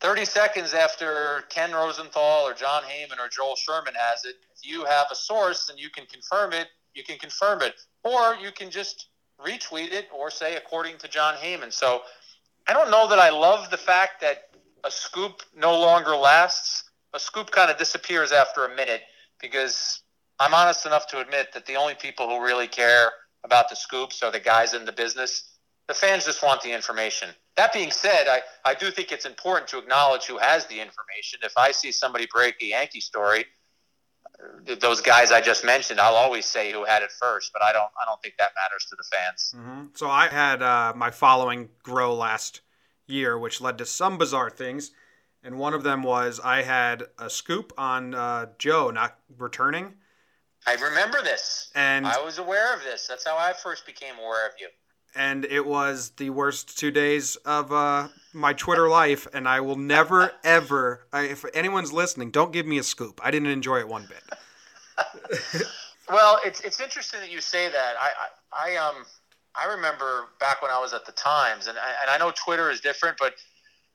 [0.00, 4.84] 30 seconds after Ken Rosenthal or Jon Heyman or Joel Sherman has it, if you
[4.84, 7.74] have a source and you can confirm it, you can confirm it.
[8.04, 9.06] Or you can just
[9.46, 11.72] retweet it or say, according to Jon Heyman.
[11.72, 12.02] So
[12.68, 14.50] I don't know that I love the fact that
[14.84, 16.84] a scoop no longer lasts.
[17.14, 19.02] A scoop kind of disappears after a minute
[19.40, 20.00] because
[20.38, 23.10] I'm honest enough to admit that the only people who really care
[23.44, 25.52] about the scoops are the guys in the business
[25.88, 27.28] the fans just want the information.
[27.56, 31.40] That being said, I, I do think it's important to acknowledge who has the information.
[31.42, 33.44] If I see somebody break a Yankee story,
[34.80, 37.90] those guys I just mentioned, I'll always say who had it first, but I don't
[38.00, 39.54] I don't think that matters to the fans.
[39.56, 39.86] Mm-hmm.
[39.94, 42.60] So I had uh, my following grow last
[43.06, 44.92] year, which led to some bizarre things,
[45.42, 49.94] and one of them was I had a scoop on uh, Joe not returning.
[50.66, 53.06] I remember this, and I was aware of this.
[53.08, 54.68] That's how I first became aware of you
[55.14, 59.76] and it was the worst two days of uh, my Twitter life, and I will
[59.76, 61.06] never, ever.
[61.12, 63.20] I, if anyone's listening, don't give me a scoop.
[63.22, 65.66] I didn't enjoy it one bit.
[66.10, 67.94] well, it's it's interesting that you say that.
[68.00, 68.10] I,
[68.52, 69.04] I, I um
[69.54, 72.70] I remember back when I was at the Times, and I, and I know Twitter
[72.70, 73.34] is different, but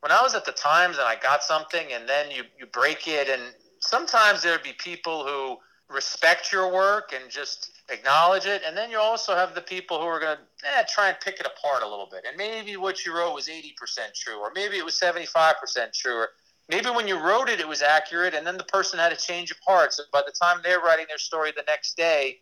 [0.02, 3.08] when I was at the Times and I got something, and then you you break
[3.08, 3.42] it, and
[3.80, 5.58] sometimes there'd be people who
[5.90, 10.06] respect your work and just acknowledge it, and then you also have the people who
[10.06, 13.06] are going to eh, try and pick it apart a little bit, and maybe what
[13.06, 16.30] you wrote was eighty percent true, or maybe it was seventy five percent true, or
[16.70, 19.52] maybe when you wrote it it was accurate, and then the person had a change
[19.52, 19.94] of heart.
[19.94, 22.40] So by the time they're writing their story the next day,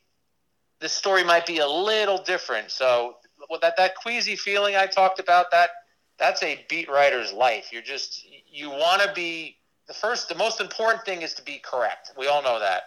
[0.80, 2.72] the story might be a little different.
[2.72, 3.18] So
[3.50, 5.70] well, that that queasy feeling I talked about that
[6.18, 7.70] that's a beat writer's life.
[7.72, 10.30] You're just you want to be the first.
[10.30, 12.12] The most important thing is to be correct.
[12.18, 12.84] We all know that.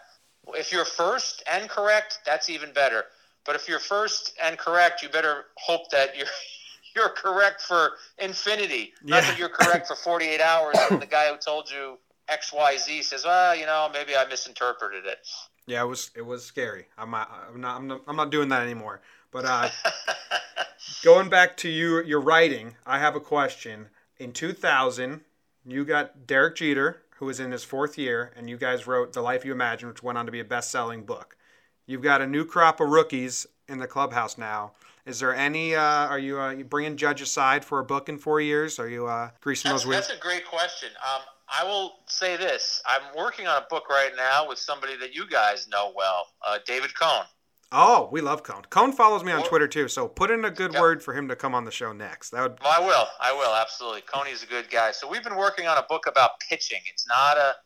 [0.54, 3.04] If you're first and correct, that's even better.
[3.44, 6.26] But if you're first and correct, you better hope that you're
[6.96, 9.30] you're correct for infinity, not Yeah.
[9.30, 10.76] that you're correct for 48 hours.
[10.90, 14.24] And the guy who told you X Y Z says, "Well, you know, maybe I
[14.26, 15.26] misinterpreted it."
[15.66, 16.87] Yeah, it was it was scary.
[16.96, 19.00] I'm not I'm not I'm not, I'm not doing that anymore.
[19.30, 19.68] But uh,
[21.04, 23.88] going back to you your writing, I have a question.
[24.18, 25.20] In 2000,
[25.66, 29.20] you got Derek Jeter, who was in his fourth year, and you guys wrote The
[29.20, 31.37] Life You Imagine, which went on to be a best-selling book.
[31.85, 34.72] You've got a new crop of rookies in the clubhouse now.
[35.04, 35.74] Is there any?
[35.74, 38.78] Uh, are you, uh, you bringing Judge aside for a book in four years?
[38.78, 40.07] Are you uh, greasing That's, those wheels?
[40.07, 40.90] that's a great question.
[41.02, 45.14] Um, I will say this: I'm working on a book right now with somebody that
[45.14, 47.24] you guys know well, uh, David Cone.
[47.70, 48.62] Oh, we love Cone.
[48.70, 50.81] Cone follows me on Well- Twitter too, so put in a good Yeah.
[50.81, 52.31] word for him to come on the show next.
[52.31, 53.09] That would Well, I will.
[53.20, 54.00] I will absolutely.
[54.02, 54.92] Coney's a good guy.
[54.92, 56.81] So we've been working on a book about pitching.
[56.90, 57.57] It's not a.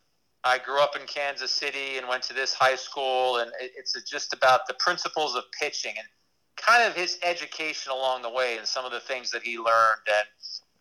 [0.45, 4.33] I grew up in Kansas City and went to this high school, and it's just
[4.33, 6.09] about the principles of pitching and
[6.57, 10.01] kind of his education along the way and some of the things that he learned.
[10.09, 10.27] And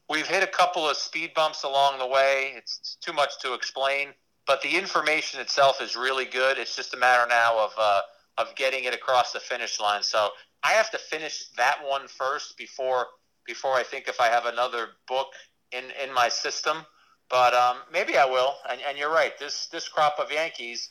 [0.10, 2.54] we've hit a couple of speed bumps along the way.
[2.56, 4.16] It's, it's too much to explain,
[4.48, 6.58] but the information itself is really good.
[6.58, 8.02] It's just a matter now of uh,
[8.38, 10.04] of getting it across the finish line.
[10.04, 10.30] So
[10.64, 13.08] I have to finish that one first before
[13.46, 15.28] before I think if I have another book
[15.72, 16.86] in in my system.
[17.30, 18.56] But um, maybe I will.
[18.70, 19.38] And, and you're right.
[19.40, 20.90] This this crop of Yankees.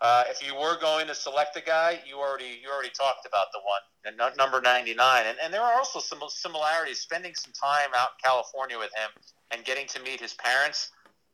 [0.00, 3.46] Uh, if you were going to select a guy, you already you already talked about
[3.52, 7.00] the one, nu- number 99, and, and there are also some similarities.
[7.00, 9.08] Spending some time out in California with him
[9.50, 10.90] and getting to meet his parents.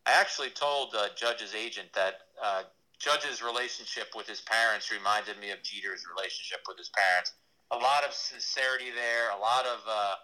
[0.06, 2.62] I actually told uh, Judge's agent that uh,
[3.02, 7.32] Judge's relationship with his parents reminded me of Jeter's relationship with his parents.
[7.72, 10.14] A lot of sincerity there, a lot of uh,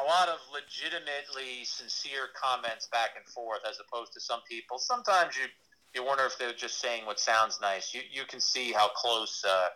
[0.00, 4.78] a lot of legitimately sincere comments back and forth, as opposed to some people.
[4.78, 5.44] Sometimes you
[5.94, 7.92] you wonder if they're just saying what sounds nice.
[7.94, 9.68] You you can see how close uh,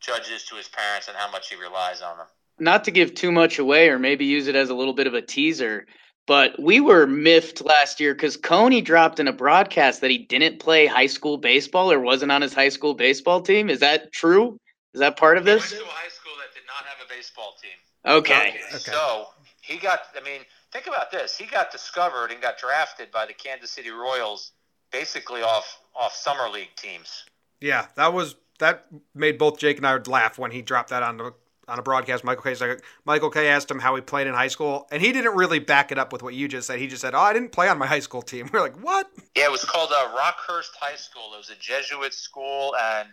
[0.00, 2.26] Judge is to his parents and how much he relies on them.
[2.58, 5.14] not to give too much away or maybe use it as a little bit of
[5.14, 5.86] a teaser,
[6.26, 10.58] but we were miffed last year because Coney dropped in a broadcast that he didn't
[10.60, 13.68] play high school baseball or wasn't on his high school baseball team.
[13.68, 14.58] Is that true?
[14.94, 15.70] Is that part of He went this?
[15.72, 17.70] to a high school that did not have a baseball team.
[18.04, 18.60] Okay.
[18.68, 18.78] Okay.
[18.78, 19.26] So
[19.60, 20.00] he got.
[20.16, 21.36] I mean, think about this.
[21.36, 24.52] He got discovered and got drafted by the Kansas City Royals,
[24.90, 27.24] basically off off summer league teams.
[27.60, 31.16] Yeah, that was that made both Jake and I laugh when he dropped that on
[31.16, 31.32] the
[31.68, 32.24] on a broadcast.
[32.24, 32.76] Michael Kay.
[33.04, 35.92] Michael Kay asked him how he played in high school, and he didn't really back
[35.92, 36.78] it up with what you just said.
[36.78, 39.10] He just said, "Oh, I didn't play on my high school team." We're like, "What?"
[39.36, 41.34] Yeah, it was called uh, Rockhurst High School.
[41.34, 43.08] It was a Jesuit school, and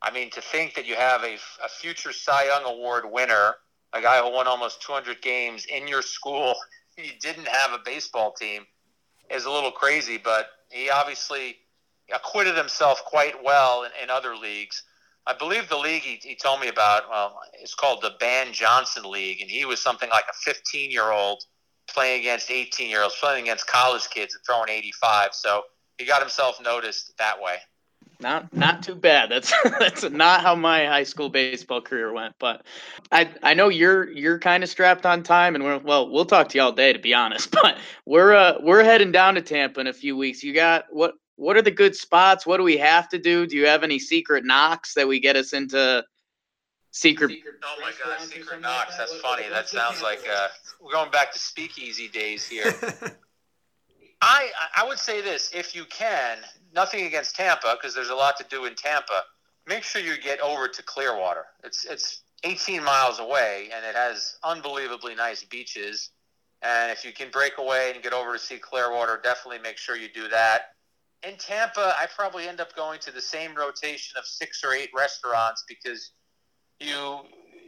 [0.00, 1.34] I mean to think that you have a,
[1.64, 3.54] a future Cy Young Award winner,
[3.92, 6.54] a guy who won almost 200 games in your school,
[6.98, 8.66] you didn't have a baseball team,
[9.30, 10.18] is a little crazy.
[10.18, 11.56] But he obviously
[12.12, 14.82] acquitted himself quite well in, in other leagues.
[15.26, 19.04] I believe the league he, he told me about, well, it's called the Ban Johnson
[19.08, 21.44] League, and he was something like a 15 year old
[21.88, 25.34] playing against 18 year olds, playing against college kids and throwing 85.
[25.34, 25.62] So
[25.98, 27.56] he got himself noticed that way.
[28.20, 29.30] Not not too bad.
[29.30, 32.34] That's that's not how my high school baseball career went.
[32.38, 32.64] But
[33.10, 36.48] I I know you're you're kind of strapped on time, and we're well we'll talk
[36.50, 37.54] to you all day to be honest.
[37.62, 40.42] But we're uh we're heading down to Tampa in a few weeks.
[40.42, 42.46] You got what what are the good spots?
[42.46, 43.46] What do we have to do?
[43.46, 46.04] Do you have any secret knocks that we get us into
[46.90, 47.32] secret?
[47.64, 48.96] Oh my God, Secret Knocks.
[48.96, 49.48] That's funny.
[49.48, 50.48] That sounds like uh,
[50.80, 52.74] we're going back to speakeasy days here.
[54.22, 56.38] I I would say this: if you can,
[56.74, 59.22] nothing against Tampa because there's a lot to do in Tampa.
[59.66, 61.46] Make sure you get over to Clearwater.
[61.64, 66.10] It's it's 18 miles away, and it has unbelievably nice beaches.
[66.62, 69.96] And if you can break away and get over to see Clearwater, definitely make sure
[69.96, 70.74] you do that.
[71.26, 74.90] In Tampa, I probably end up going to the same rotation of six or eight
[74.94, 76.10] restaurants because
[76.80, 77.20] you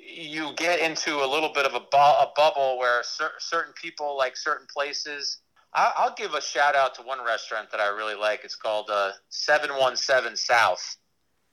[0.06, 4.16] you get into a little bit of a, bu- a bubble where cer- certain people
[4.16, 5.38] like certain places.
[5.72, 8.44] I- I'll give a shout out to one restaurant that I really like.
[8.44, 10.96] It's called uh, 717 South.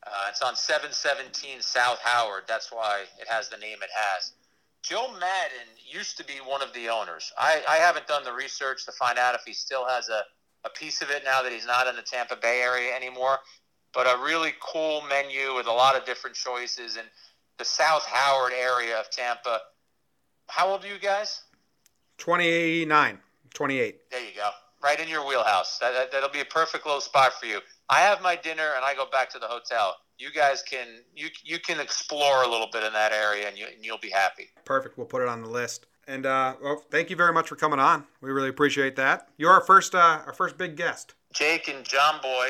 [0.05, 2.43] Uh, it's on 717 South Howard.
[2.47, 4.33] That's why it has the name it has.
[4.83, 7.31] Joe Maddon used to be one of the owners.
[7.37, 10.21] I, I haven't done the research to find out if he still has a,
[10.63, 13.37] a piece of it now that he's not in the Tampa Bay area anymore.
[13.93, 17.03] But a really cool menu with a lot of different choices in
[17.57, 19.59] the South Howard area of Tampa.
[20.47, 21.43] How old are you guys?
[22.17, 23.19] 29,
[23.53, 23.99] 28.
[24.09, 24.49] There you go.
[24.83, 25.77] Right in your wheelhouse.
[25.79, 27.59] That, that, that'll be a perfect little spot for you.
[27.89, 29.95] I have my dinner and I go back to the hotel.
[30.17, 33.65] You guys can you you can explore a little bit in that area and, you,
[33.65, 34.49] and you'll be happy.
[34.65, 34.97] Perfect.
[34.97, 35.87] We'll put it on the list.
[36.11, 38.05] And uh, well, thank you very much for coming on.
[38.19, 39.29] We really appreciate that.
[39.37, 41.13] You're our first uh, our first big guest.
[41.33, 42.49] Jake and John Boy.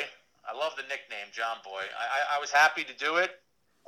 [0.52, 1.84] I love the nickname John Boy.
[2.00, 3.30] I, I, I was happy to do it,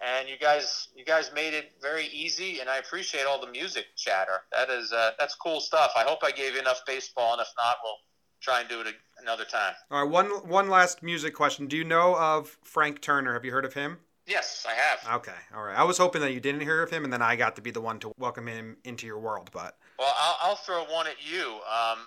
[0.06, 3.86] and you guys you guys made it very easy, and I appreciate all the music
[3.96, 4.42] chatter.
[4.52, 5.92] That is uh, that's cool stuff.
[5.98, 7.98] I hope I gave you enough baseball, and if not, we'll
[8.42, 9.74] try and do it another time.
[9.90, 11.66] All right, one one last music question.
[11.66, 13.34] Do you know of Frank Turner?
[13.34, 13.98] Have you heard of him?
[14.26, 15.18] Yes, I have.
[15.18, 15.78] Okay, all right.
[15.78, 17.72] I was hoping that you didn't hear of him, and then I got to be
[17.72, 19.50] the one to welcome him into your world.
[19.52, 21.60] But Well, I'll, I'll throw one at you.
[21.70, 22.00] Um,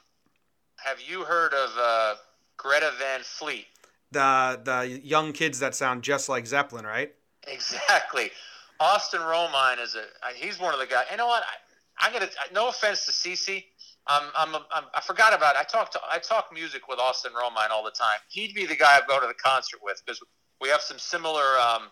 [0.77, 2.15] have you heard of uh,
[2.57, 3.67] Greta Van Fleet?
[4.13, 7.13] the the young kids that sound just like Zeppelin, right?
[7.47, 8.31] Exactly.
[8.79, 11.07] Austin Romine is a uh, he's one of the guys.
[11.11, 11.43] You know what?
[11.43, 12.29] I, I'm gonna.
[12.53, 13.65] No offense to CC.
[14.09, 15.61] Um, I'm, I'm, I forgot about it.
[15.61, 18.19] I talk to I talk music with Austin Romine all the time.
[18.29, 20.21] He'd be the guy I'd go to the concert with because
[20.61, 21.89] we have some similar um,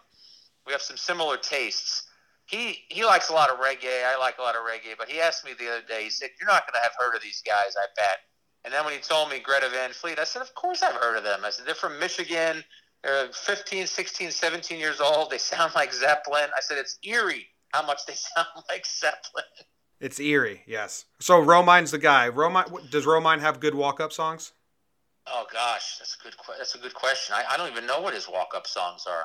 [0.67, 2.05] we have some similar tastes.
[2.47, 4.05] He he likes a lot of reggae.
[4.05, 4.97] I like a lot of reggae.
[4.99, 6.05] But he asked me the other day.
[6.05, 8.19] He said, "You're not going to have heard of these guys, I bet."
[8.65, 11.17] And then when he told me Greta Van Fleet, I said, "Of course I've heard
[11.17, 12.65] of them." I said, "They're from Michigan.
[13.03, 15.31] They're 15, 16, 17 years old.
[15.31, 19.45] They sound like Zeppelin." I said, "It's eerie how much they sound like Zeppelin."
[20.01, 21.07] It's eerie, yes.
[21.21, 22.29] So Romine's the guy.
[22.29, 24.53] Romine does Romine have good walk-up songs?
[25.27, 27.35] Oh gosh, that's a good that's a good question.
[27.35, 29.25] I, I don't even know what his walk-up songs are.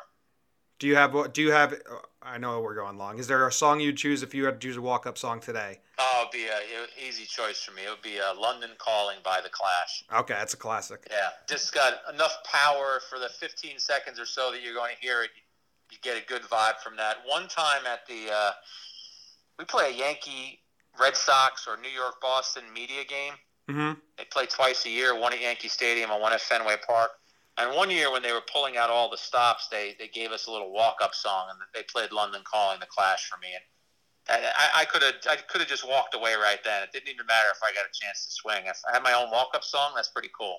[0.79, 1.33] Do you have what?
[1.33, 1.75] do you have?
[2.21, 3.19] I know we're going long.
[3.19, 5.79] Is there a song you'd choose if you had to choose a walk-up song today?
[5.97, 7.83] Oh, it'd be a easy choice for me.
[7.85, 10.03] It would be uh, "London Calling" by the Clash.
[10.21, 11.05] Okay, that's a classic.
[11.11, 15.01] Yeah, just got enough power for the 15 seconds or so that you're going to
[15.05, 15.31] hear it.
[15.91, 17.17] You get a good vibe from that.
[17.25, 18.51] One time at the, uh,
[19.57, 20.59] we play a Yankee,
[20.99, 23.33] Red Sox, or New York Boston media game.
[23.69, 23.99] Mm-hmm.
[24.17, 27.11] They play twice a year, one at Yankee Stadium and one at Fenway Park.
[27.59, 30.47] And one year when they were pulling out all the stops, they, they gave us
[30.47, 33.49] a little walk-up song, and they played "London Calling" the Clash for me.
[33.53, 33.63] And
[34.29, 36.83] I could have I could have just walked away right then.
[36.83, 38.65] It didn't even matter if I got a chance to swing.
[38.65, 40.57] If I had my own walk-up song, that's pretty cool.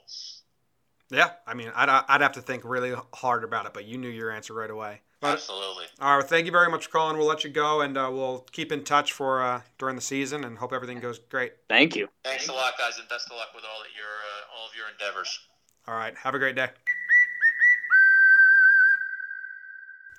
[1.10, 4.08] Yeah, I mean, I'd, I'd have to think really hard about it, but you knew
[4.08, 5.00] your answer right away.
[5.20, 5.84] But, Absolutely.
[6.00, 7.18] all right, thank you very much for calling.
[7.18, 10.44] We'll let you go, and uh, we'll keep in touch for uh, during the season,
[10.44, 11.52] and hope everything goes great.
[11.68, 12.08] Thank you.
[12.24, 14.74] Thanks a lot, guys, and best of luck with all of your uh, all of
[14.74, 15.40] your endeavors.
[15.86, 16.68] All right, have a great day.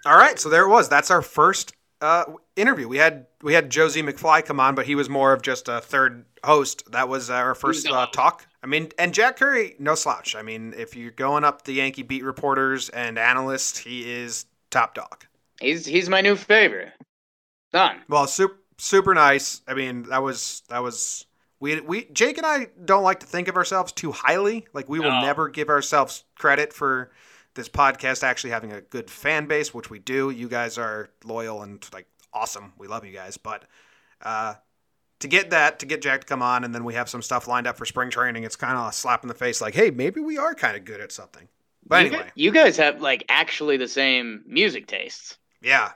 [0.06, 0.90] All right, so there it was.
[0.90, 2.88] That's our first uh, interview.
[2.88, 5.80] We had we had Josie McFly come on, but he was more of just a
[5.82, 6.84] third host.
[6.92, 8.48] That was our first uh, talk.
[8.64, 10.36] I mean, and Jack Curry, no slouch.
[10.36, 14.96] I mean, if you're going up the Yankee beat reporters and analysts, he is top
[14.96, 15.26] dog.
[15.60, 16.94] He's he's my new favorite.
[17.72, 17.98] Done.
[18.10, 19.62] Well, super super nice.
[19.68, 21.26] I mean, that was that was
[21.60, 24.66] we we Jake and I don't like to think of ourselves too highly.
[24.74, 25.22] Like we will No.
[25.22, 27.12] never give ourselves credit for
[27.56, 30.30] this podcast actually having a good fan base, which we do.
[30.30, 32.74] You guys are loyal and like awesome.
[32.78, 33.66] We love you guys, but
[34.22, 34.56] uh
[35.20, 37.48] to get that, to get Jack to come on, and then we have some stuff
[37.48, 38.44] lined up for spring training.
[38.44, 40.84] It's kind of a slap in the face, like, hey, maybe we are kind of
[40.84, 41.48] good at something.
[41.86, 45.38] But You anyway, you guys have like actually the same music tastes.
[45.62, 45.92] yeah,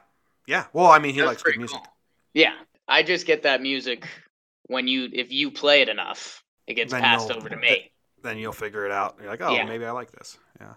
[0.46, 0.66] yeah.
[0.74, 1.78] Well, I mean, he That's likes good music.
[1.78, 1.88] cool.
[2.36, 2.54] Yeah,
[2.88, 4.08] I just get that music
[4.68, 7.92] when you if you play it enough, it gets Then passed over to me.
[8.22, 9.18] Then you'll figure it out.
[9.20, 9.66] You're like, oh, Yeah.
[9.66, 10.38] maybe I like this.
[10.60, 10.74] Yeah.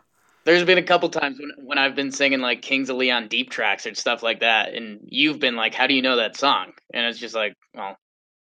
[0.48, 3.50] There's been a couple times when, when I've been singing like Kings of Leon deep
[3.50, 6.72] tracks and stuff like that, and you've been like, "How do you know that song?"
[6.94, 7.98] And it's just like, "Well,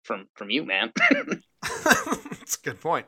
[0.03, 0.93] from from you, man."
[1.63, 3.07] That's a good point.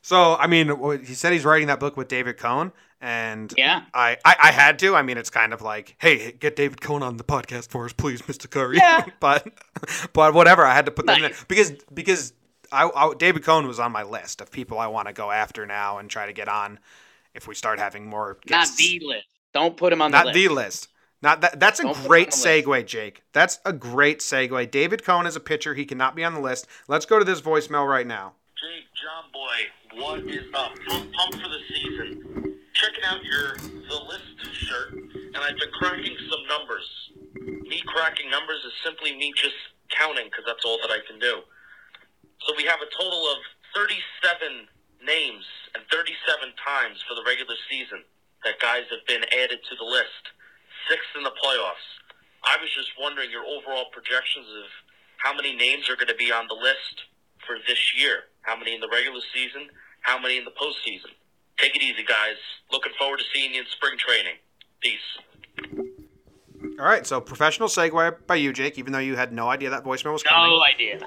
[0.00, 0.70] So, I mean,
[1.04, 4.78] he said he's writing that book with David Cone, and yeah, I, I, I had
[4.78, 4.94] to.
[4.94, 7.92] I mean, it's kind of like, hey, get David Cone on the podcast for us,
[7.92, 8.48] please, Mr.
[8.48, 8.76] Curry.
[8.76, 9.06] Yeah.
[9.18, 9.48] but,
[10.12, 10.64] but whatever.
[10.64, 12.32] I had to put that in there because because
[12.70, 15.66] I, I David Cone was on my list of people I want to go after
[15.66, 16.78] now and try to get on
[17.34, 19.26] if we start having more not the list.
[19.52, 20.34] Don't put him on the Not list.
[20.34, 20.88] the list.
[21.22, 21.58] Not that.
[21.60, 22.66] That's a Don't great on the list.
[22.66, 23.22] segue, Jake.
[23.32, 24.70] That's a great segue.
[24.70, 25.74] David Cone is a pitcher.
[25.74, 26.66] He cannot be on the list.
[26.88, 28.34] Let's go to this voicemail right now.
[28.60, 30.72] Jake, John Boy, what is up?
[30.90, 32.58] I'm pumped for the season.
[32.74, 36.84] Checking out your The List shirt, and I've been cracking some numbers.
[37.68, 39.54] Me cracking numbers is simply me just
[39.90, 41.40] counting, because that's all that I can do.
[42.46, 43.38] So we have a total of
[43.74, 44.66] 37
[45.04, 45.44] names
[45.74, 48.02] and 37 times for the regular season
[48.44, 50.32] that guys have been added to the list.
[50.88, 51.86] Six in the playoffs.
[52.44, 54.68] I was just wondering your overall projections of
[55.16, 57.08] how many names are going to be on the list
[57.46, 58.24] for this year?
[58.42, 59.68] How many in the regular season?
[60.00, 61.12] How many in the postseason?
[61.58, 62.36] Take it easy, guys.
[62.70, 64.34] Looking forward to seeing you in spring training.
[64.80, 65.00] Peace.
[66.78, 68.78] All right, so professional segue by you, Jake.
[68.78, 70.50] Even though you had no idea that voicemail was coming.
[70.50, 71.00] No idea.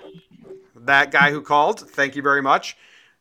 [0.75, 2.77] that guy who called, thank you very much.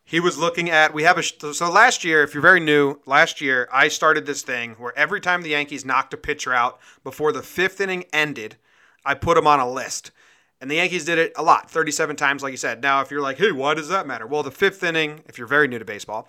[0.09, 3.41] He was looking at we have a so last year, if you're very new, last
[3.41, 7.33] year I started this thing where every time the Yankees knocked a pitcher out before
[7.33, 8.57] the fifth inning ended,
[9.05, 10.13] I put him on a list.
[10.61, 12.81] And the Yankees did it a lot, 37 times, like you said.
[12.81, 14.29] Now, if you're like, hey, why does that matter?
[14.29, 16.29] Well, the fifth inning, if you're very new to baseball,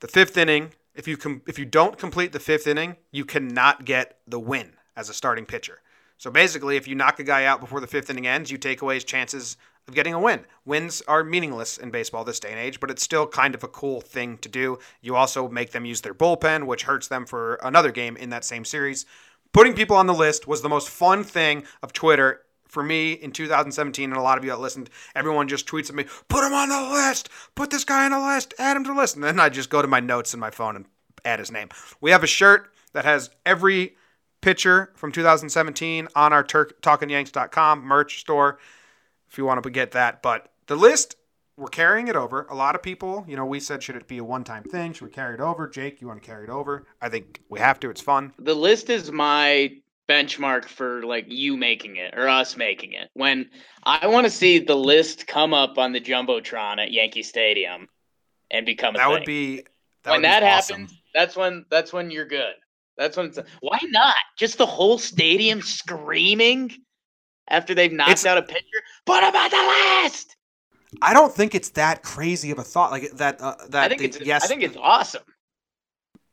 [0.00, 3.84] the fifth inning, if you com- if you don't complete the fifth inning, you cannot
[3.84, 5.82] get the win as a starting pitcher.
[6.16, 8.80] So basically, if you knock a guy out before the fifth inning ends, you take
[8.80, 9.58] away his chances
[9.88, 10.44] of getting a win.
[10.64, 13.68] Wins are meaningless in baseball this day and age, but it's still kind of a
[13.68, 14.78] cool thing to do.
[15.00, 18.44] You also make them use their bullpen, which hurts them for another game in that
[18.44, 19.06] same series.
[19.52, 23.32] Putting people on the list was the most fun thing of Twitter for me in
[23.32, 26.54] 2017, and a lot of you that listened, everyone just tweets at me, put him
[26.54, 29.14] on the list, put this guy on the list, add him to the list.
[29.14, 30.86] And then I just go to my notes in my phone and
[31.24, 31.68] add his name.
[32.00, 33.96] We have a shirt that has every
[34.40, 38.58] pitcher from 2017 on our Turk, talkingyanks.com merch store
[39.32, 40.22] if you want to get that.
[40.22, 41.16] But the list,
[41.56, 42.46] we're carrying it over.
[42.50, 44.92] A lot of people, you know, we said, should it be a one time thing?
[44.92, 45.66] Should we carry it over?
[45.68, 46.86] Jake, you want to carry it over?
[47.00, 47.90] I think we have to.
[47.90, 48.32] It's fun.
[48.38, 49.72] The list is my
[50.08, 53.08] benchmark for like you making it or us making it.
[53.14, 53.48] When
[53.84, 57.88] I want to see the list come up on the jumbotron at Yankee Stadium
[58.50, 59.12] and become a that thing.
[59.12, 59.56] would be
[60.02, 60.80] that when would be that awesome.
[60.82, 62.54] happens, that's when that's when you're good.
[62.98, 64.16] That's when it's why not?
[64.36, 66.72] Just the whole stadium screaming
[67.48, 68.62] after they've knocked It's- out a pitcher.
[69.06, 70.36] Put him on the list.
[71.00, 72.90] I don't think it's that crazy of a thought.
[72.90, 73.40] Like that.
[73.40, 74.44] Uh, that I think the- it's yes.
[74.44, 75.22] I think it's awesome.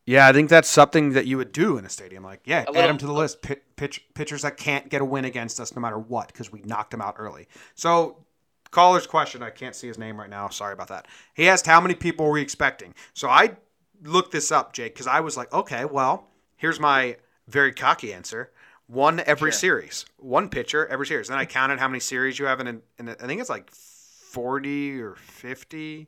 [0.05, 2.23] Yeah, I think that's something that you would do in a stadium.
[2.23, 3.43] Like, yeah, A add them to the list.
[3.43, 6.61] Pit, pitch, pitchers that can't get a win against us no matter what because we
[6.61, 7.47] knocked them out early.
[7.75, 8.25] So,
[8.71, 10.49] caller's question, I can't see his name right now.
[10.49, 11.07] Sorry about that.
[11.35, 12.95] He asked how many people were we expecting.
[13.13, 13.55] So I
[14.03, 18.51] looked this up, Jake, because I was like, okay, well, here's my very cocky answer.
[18.89, 19.59] One every Sure.
[19.59, 21.27] series, one pitcher every series.
[21.27, 23.69] Then I counted how many series you have in, in, in I think it's like
[23.69, 26.07] forty or fifty.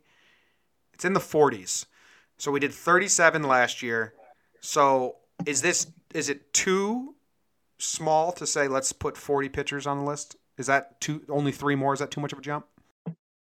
[0.91, 1.85] It's in the forties.
[2.39, 4.15] So we did 37 last year.
[4.61, 7.13] So is this is it too
[7.77, 10.35] small to say let's put 40 pitchers on the list?
[10.57, 11.93] Is that too only three more?
[11.93, 12.65] Is that too much of a jump?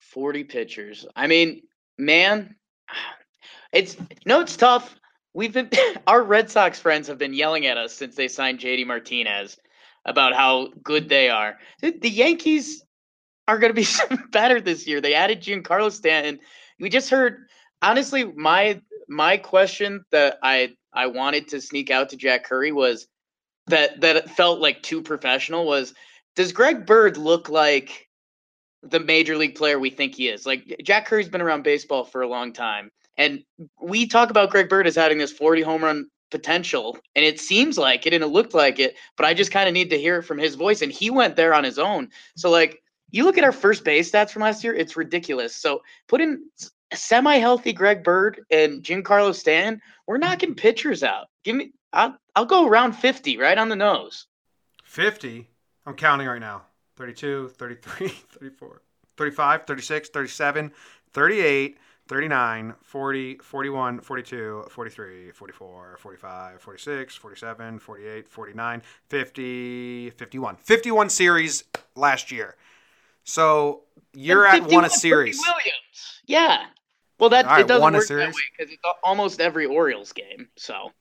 [0.01, 1.05] 40 pitchers.
[1.15, 1.61] I mean,
[1.97, 2.55] man,
[3.71, 4.95] it's no, it's tough.
[5.33, 5.69] We've been
[6.07, 9.57] our Red Sox friends have been yelling at us since they signed JD Martinez
[10.05, 11.57] about how good they are.
[11.81, 12.83] The, Yankees
[13.47, 15.01] are going to be better this year.
[15.01, 16.39] They added Giancarlo Stanton.
[16.79, 17.47] We just heard
[17.81, 23.07] honestly my my question that I I wanted to sneak out to Jack Curry was
[23.67, 25.93] that that felt like too professional was
[26.35, 28.07] does Greg Bird look like
[28.81, 30.45] the major league player we think he is.
[30.45, 32.89] Like Jack Curry's been around baseball for a long time.
[33.19, 33.43] And
[33.81, 36.97] we talk about Greg Bird as having this 40 home run potential.
[37.15, 39.73] And it seems like it and it looked like it, but I just kind of
[39.73, 40.81] need to hear it from his voice.
[40.81, 42.09] And he went there on his own.
[42.37, 45.53] So like you look at our first base stats from last year, it's ridiculous.
[45.55, 46.45] So put in
[46.93, 51.27] semi healthy Greg Bird and Giancarlo Stanton, we're knocking pitchers out.
[51.43, 54.27] Give me I'll I'll go around 50 right on the nose.
[54.85, 55.45] 50.
[55.85, 56.63] I'm counting right now.
[56.95, 58.81] 32, 33, 34,
[59.17, 60.71] 35, 36, 37,
[61.13, 61.77] 38,
[62.09, 70.55] 39, 40, 41, 42, 43, 44, 45, 46, 47, 48, 49, 50, 51.
[70.55, 71.63] 51 series
[71.95, 72.55] last year.
[73.23, 73.81] So
[74.13, 75.37] you're at one a series.
[75.37, 76.21] Williams.
[76.25, 76.65] Yeah.
[77.19, 80.49] Well, that right, it doesn't work that way because it's almost every Orioles game.
[80.55, 80.91] So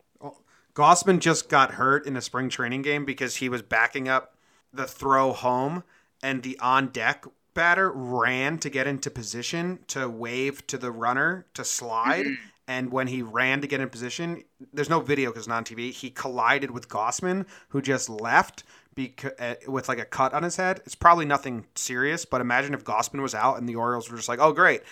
[0.75, 4.35] Gausman just got hurt in a spring training game because he was backing up
[4.75, 5.85] the throw home,
[6.23, 7.25] and the on deck
[7.59, 12.25] batter ran to get into position to wave to the runner to slide.
[12.69, 15.65] And when he ran to get in position, there's no video because it's not on
[15.65, 15.91] TV.
[15.91, 18.63] He collided with Gausman, who just left
[18.95, 20.83] because, uh, with like a cut on his head.
[20.87, 24.29] It's probably nothing serious, but imagine if Gausman was out and the Orioles were just
[24.29, 24.83] like, "Oh, great,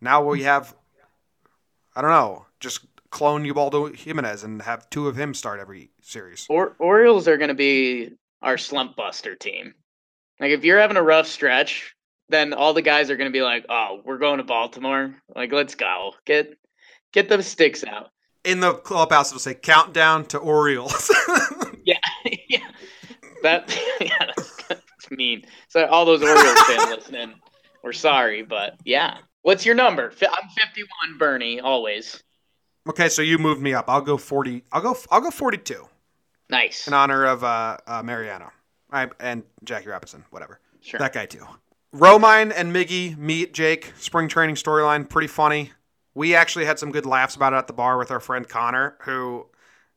[0.00, 0.72] now we have
[1.96, 6.46] I don't know, just clone Ubaldo Jimenez and have two of him start every series.
[6.48, 8.12] or- Orioles are going to be
[8.42, 9.74] our slump buster team.
[10.40, 11.94] Like if you're having a rough stretch,
[12.28, 15.14] then all the guys are going to be like, "Oh, we're going to Baltimore.
[15.34, 16.12] Like let's go.
[16.24, 16.56] Get
[17.12, 18.10] get the sticks out."
[18.44, 21.10] In the clubhouse, it'll say countdown to Orioles.
[21.84, 21.98] Yeah.
[22.48, 22.68] yeah.
[23.44, 25.44] That yeah, that's, that's mean.
[25.68, 27.34] So all those Orioles fans listening,
[27.84, 29.18] we're sorry, but yeah.
[29.42, 30.06] What's your number?
[30.06, 32.20] I'm 51, Bernie, always.
[32.88, 33.84] okay, so you moved me up.
[33.88, 34.64] I'll go forty.
[34.72, 34.96] I'll go.
[35.12, 35.86] I'll go forty-two
[36.50, 36.88] Nice.
[36.88, 38.50] in honor of uh, uh, Mariano
[38.96, 40.24] I, and Jackie Robinson.
[40.30, 40.60] Whatever.
[40.80, 40.98] Sure.
[40.98, 41.46] That guy too.
[41.94, 43.92] Romine and Miggy meet Jake.
[43.96, 45.72] Spring training storyline, pretty funny.
[46.14, 48.96] We actually had some good laughs about it at the bar with our friend Connor,
[49.00, 49.46] who,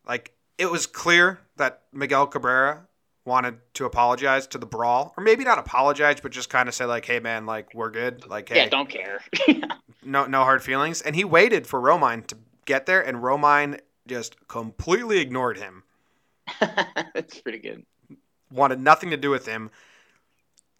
[0.05, 2.85] like, it was clear that Miguel Cabrera
[3.25, 6.85] wanted to apologize to the brawl, or maybe not apologize, but just kind of say
[6.85, 8.27] like, "Hey, man, like, we're good.
[8.27, 9.21] Like, hey, yeah, don't care.
[10.03, 14.47] no, no hard feelings." And he waited for Romine to get there, and Romine just
[14.47, 15.83] completely ignored him.
[17.13, 17.85] That's pretty good.
[18.51, 19.69] Wanted nothing to do with him.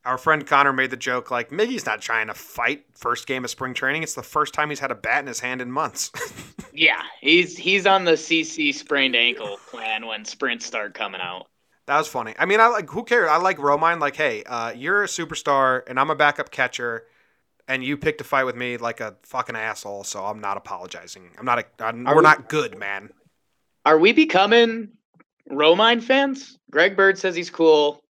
[0.05, 3.49] Our friend Connor made the joke like Miggy's not trying to fight first game of
[3.51, 4.01] spring training.
[4.03, 6.11] It's the first time he's had a bat in his hand in months.
[6.72, 11.47] Yeah, he's he's on the CC sprained ankle plan when sprints start coming out.
[11.88, 12.34] that was funny.
[12.39, 13.28] I mean, I like who cares?
[13.30, 13.99] I like Romine.
[13.99, 17.05] Like, hey, uh, you're a superstar and I'm a backup catcher,
[17.67, 20.05] and you picked a fight with me like a fucking asshole.
[20.05, 21.32] So I'm not apologizing.
[21.38, 21.59] I'm not.
[21.59, 23.09] A, I'm, we're we- not good, man.
[23.86, 24.89] Are we becoming
[25.50, 26.58] Romine fans?
[26.72, 28.04] Greg Bird says he's cool.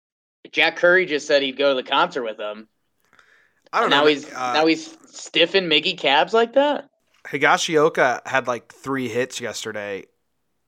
[0.51, 2.67] Jack Curry just said he'd go to the concert with him.
[3.73, 4.01] I don't And know.
[4.01, 6.89] now he's Uh, now he's stiffing Miggy Cabs like that.
[7.27, 10.05] Higashioka had like three hits yesterday.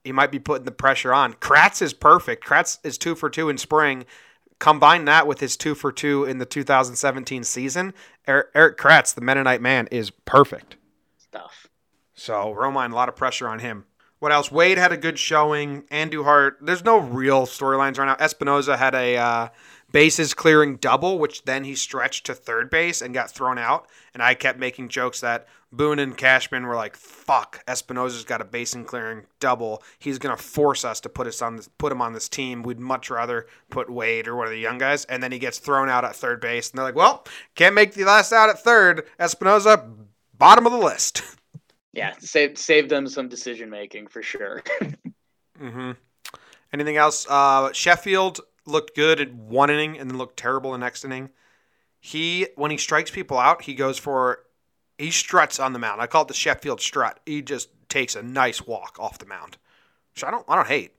[0.04, 1.34] He might be putting the pressure on.
[1.34, 2.44] Kratz is perfect.
[2.44, 4.04] Kratz is two for two in spring.
[4.58, 7.94] Combine that with his two for two in the 2017 season.
[8.26, 10.76] Erik, Erik Kratz, the Mennonite man, is perfect.
[11.16, 11.68] Stuff.
[12.14, 13.86] So Romine, a lot of pressure on him.
[14.20, 14.52] What else?
[14.52, 15.82] Wade had a good showing.
[15.84, 16.52] Andujar.
[16.60, 18.16] There's no real storylines right now.
[18.16, 19.48] Espinoza had a uh,
[19.90, 23.88] bases clearing double, which then he stretched to third base and got thrown out.
[24.12, 28.44] And I kept making jokes that Boone and Cashman were like, "Fuck, Espinoza's got a
[28.44, 29.82] basin clearing double.
[29.98, 32.62] He's gonna force us to put us on this, put him on this team.
[32.62, 35.58] We'd much rather put Wade or one of the young guys." And then he gets
[35.58, 38.62] thrown out at third base, and they're like, "Well, can't make the last out at
[38.62, 39.06] third.
[39.18, 41.22] Espinoza, bottom of the list."
[41.92, 44.62] Yeah, save save them some decision making for sure.
[45.60, 45.92] Mm-hmm.
[46.72, 47.26] Anything else?
[47.28, 51.30] Uh, Sheffield looked good at one inning and then looked terrible the next inning.
[52.00, 54.40] He, when he strikes people out, he goes for,
[54.96, 56.00] he struts on the mound.
[56.00, 57.20] I call it the Sheffield strut.
[57.26, 59.58] He just takes a nice walk off the mound,
[60.14, 60.92] which I don't, I don't hate.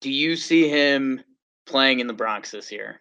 [0.00, 1.22] Do you see him
[1.66, 3.00] playing in the Bronx this year?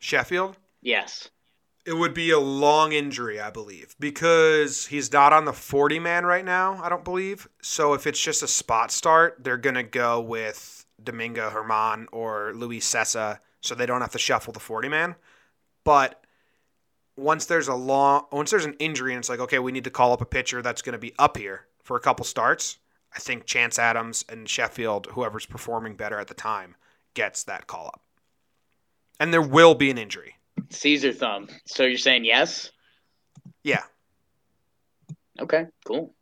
[0.00, 0.56] Sheffield.
[0.82, 1.30] Yes.
[1.88, 6.26] It would be a long injury, I believe, because he's not on the 40 man
[6.26, 7.48] right now, I don't believe.
[7.62, 12.52] So if it's just a spot start, they're going to go with Domingo German or
[12.54, 15.16] Luis Cessa so they don't have to shuffle the 40 man.
[15.82, 16.22] But
[17.16, 19.90] once there's a long once there's an injury and it's like, okay, we need to
[19.90, 22.76] call up a pitcher that's going to be up here for a couple starts,
[23.14, 26.76] I think Chance Adams and Sheffield, whoever's performing better at the time,
[27.14, 28.02] gets that call up.
[29.18, 30.34] And there will be an injury.
[30.70, 31.48] Caesar thumb.
[31.66, 32.70] So you're saying yes?
[33.62, 33.82] Yeah.
[35.40, 36.14] Okay, cool.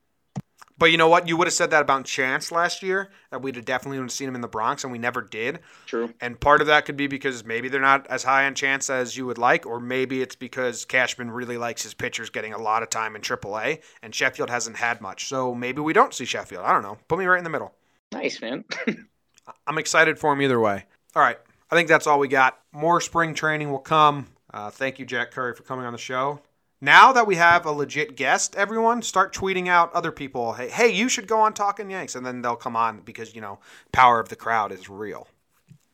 [0.78, 1.26] But you know what?
[1.26, 4.34] You would have said that about Chance last year, that we'd have definitely seen him
[4.34, 5.60] in the Bronx, and we never did.
[5.86, 6.12] True.
[6.20, 9.16] And part of that could be because maybe they're not as high on Chance as
[9.16, 12.82] you would like, or maybe it's because Cashman really likes his pitchers getting a lot
[12.82, 15.28] of time in AAA, and Sheffield hasn't had much.
[15.28, 16.64] So maybe we don't see Sheffield.
[16.64, 16.98] I don't know.
[17.08, 17.74] Put me right in the middle.
[18.12, 18.64] Nice, man.
[19.66, 20.84] I'm excited for him either way.
[21.14, 21.38] All right.
[21.70, 22.58] I think that's all we got.
[22.72, 24.28] More spring training will come.
[24.52, 26.40] Uh, thank you, Jack Curry, for coming on the show.
[26.80, 30.52] Now that we have a legit guest, everyone start tweeting out other people.
[30.52, 33.40] Hey, hey, you should go on Talking Yanks, and then they'll come on because you
[33.40, 33.58] know
[33.92, 35.26] power of the crowd is real.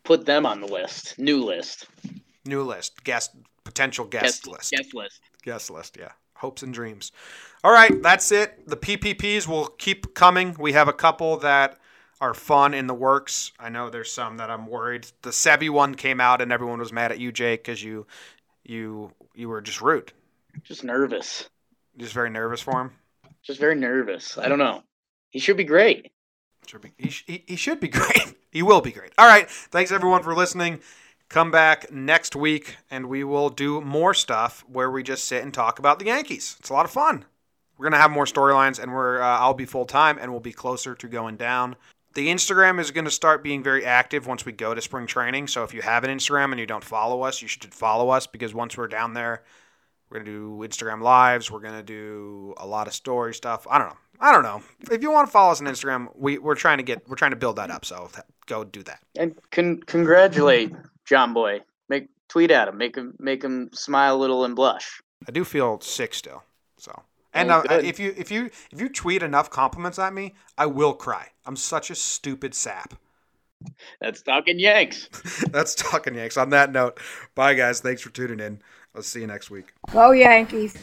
[0.04, 1.18] Put them on the list.
[1.18, 1.86] New list.
[2.44, 5.20] New list, guest, potential guest, list, Guest list.
[5.44, 5.96] guest list.
[5.98, 7.12] Yeah, hopes and dreams.
[7.62, 8.66] All right, that's it.
[8.66, 10.56] The PPPs will keep coming.
[10.58, 11.78] We have a couple that
[12.22, 13.50] are fun in the works.
[13.58, 15.08] I know there's some that I'm worried.
[15.22, 18.06] The Sebi one came out and everyone was mad at you, Jake, because you,
[18.62, 20.12] you, you were just rude.
[20.62, 21.50] Just nervous.
[21.98, 22.92] Just very nervous for him.
[23.42, 24.38] Just very nervous.
[24.38, 24.84] I don't know.
[25.30, 26.12] He should be great.
[26.68, 28.36] Should be, he, sh- he, he should be great.
[28.52, 29.10] he will be great.
[29.18, 29.50] All right.
[29.50, 30.78] Thanks everyone for listening.
[31.28, 35.52] Come back next week and we will do more stuff where we just sit and
[35.52, 36.54] talk about the Yankees.
[36.60, 37.24] It's a lot of fun.
[37.76, 40.52] We're gonna have more storylines and we're uh, I'll be full time and we'll be
[40.52, 41.74] closer to going down.
[42.14, 45.46] The Instagram is going to start being very active once we go to spring training.
[45.46, 48.26] So if you have an Instagram and you don't follow us, you should follow us
[48.26, 49.42] because once we're down there,
[50.12, 51.50] we're gonna do Instagram lives.
[51.50, 53.66] We're gonna do a lot of story stuff.
[53.70, 53.96] I don't know.
[54.20, 54.62] I don't know.
[54.90, 57.30] If you want to follow us on Instagram, we we're trying to get we're trying
[57.30, 57.86] to build that up.
[57.86, 58.10] So
[58.46, 59.00] go do that.
[59.16, 60.72] And con- congratulate
[61.06, 61.60] John Boy.
[61.88, 62.76] Make tweet at him.
[62.76, 65.00] Make him make him smile a little and blush.
[65.26, 66.42] I do feel sick still.
[66.76, 66.92] So
[67.34, 70.94] and uh, if you if you if you tweet enough compliments at me, I will
[70.94, 71.28] cry.
[71.46, 72.94] I'm such a stupid sap.
[74.00, 75.08] That's talking Yanks.
[75.50, 76.36] That's talking Yanks.
[76.36, 77.00] On that note,
[77.34, 77.80] bye guys.
[77.80, 78.60] Thanks for tuning in.
[78.94, 79.72] I'll see you next week.
[79.92, 80.76] Go Yankees.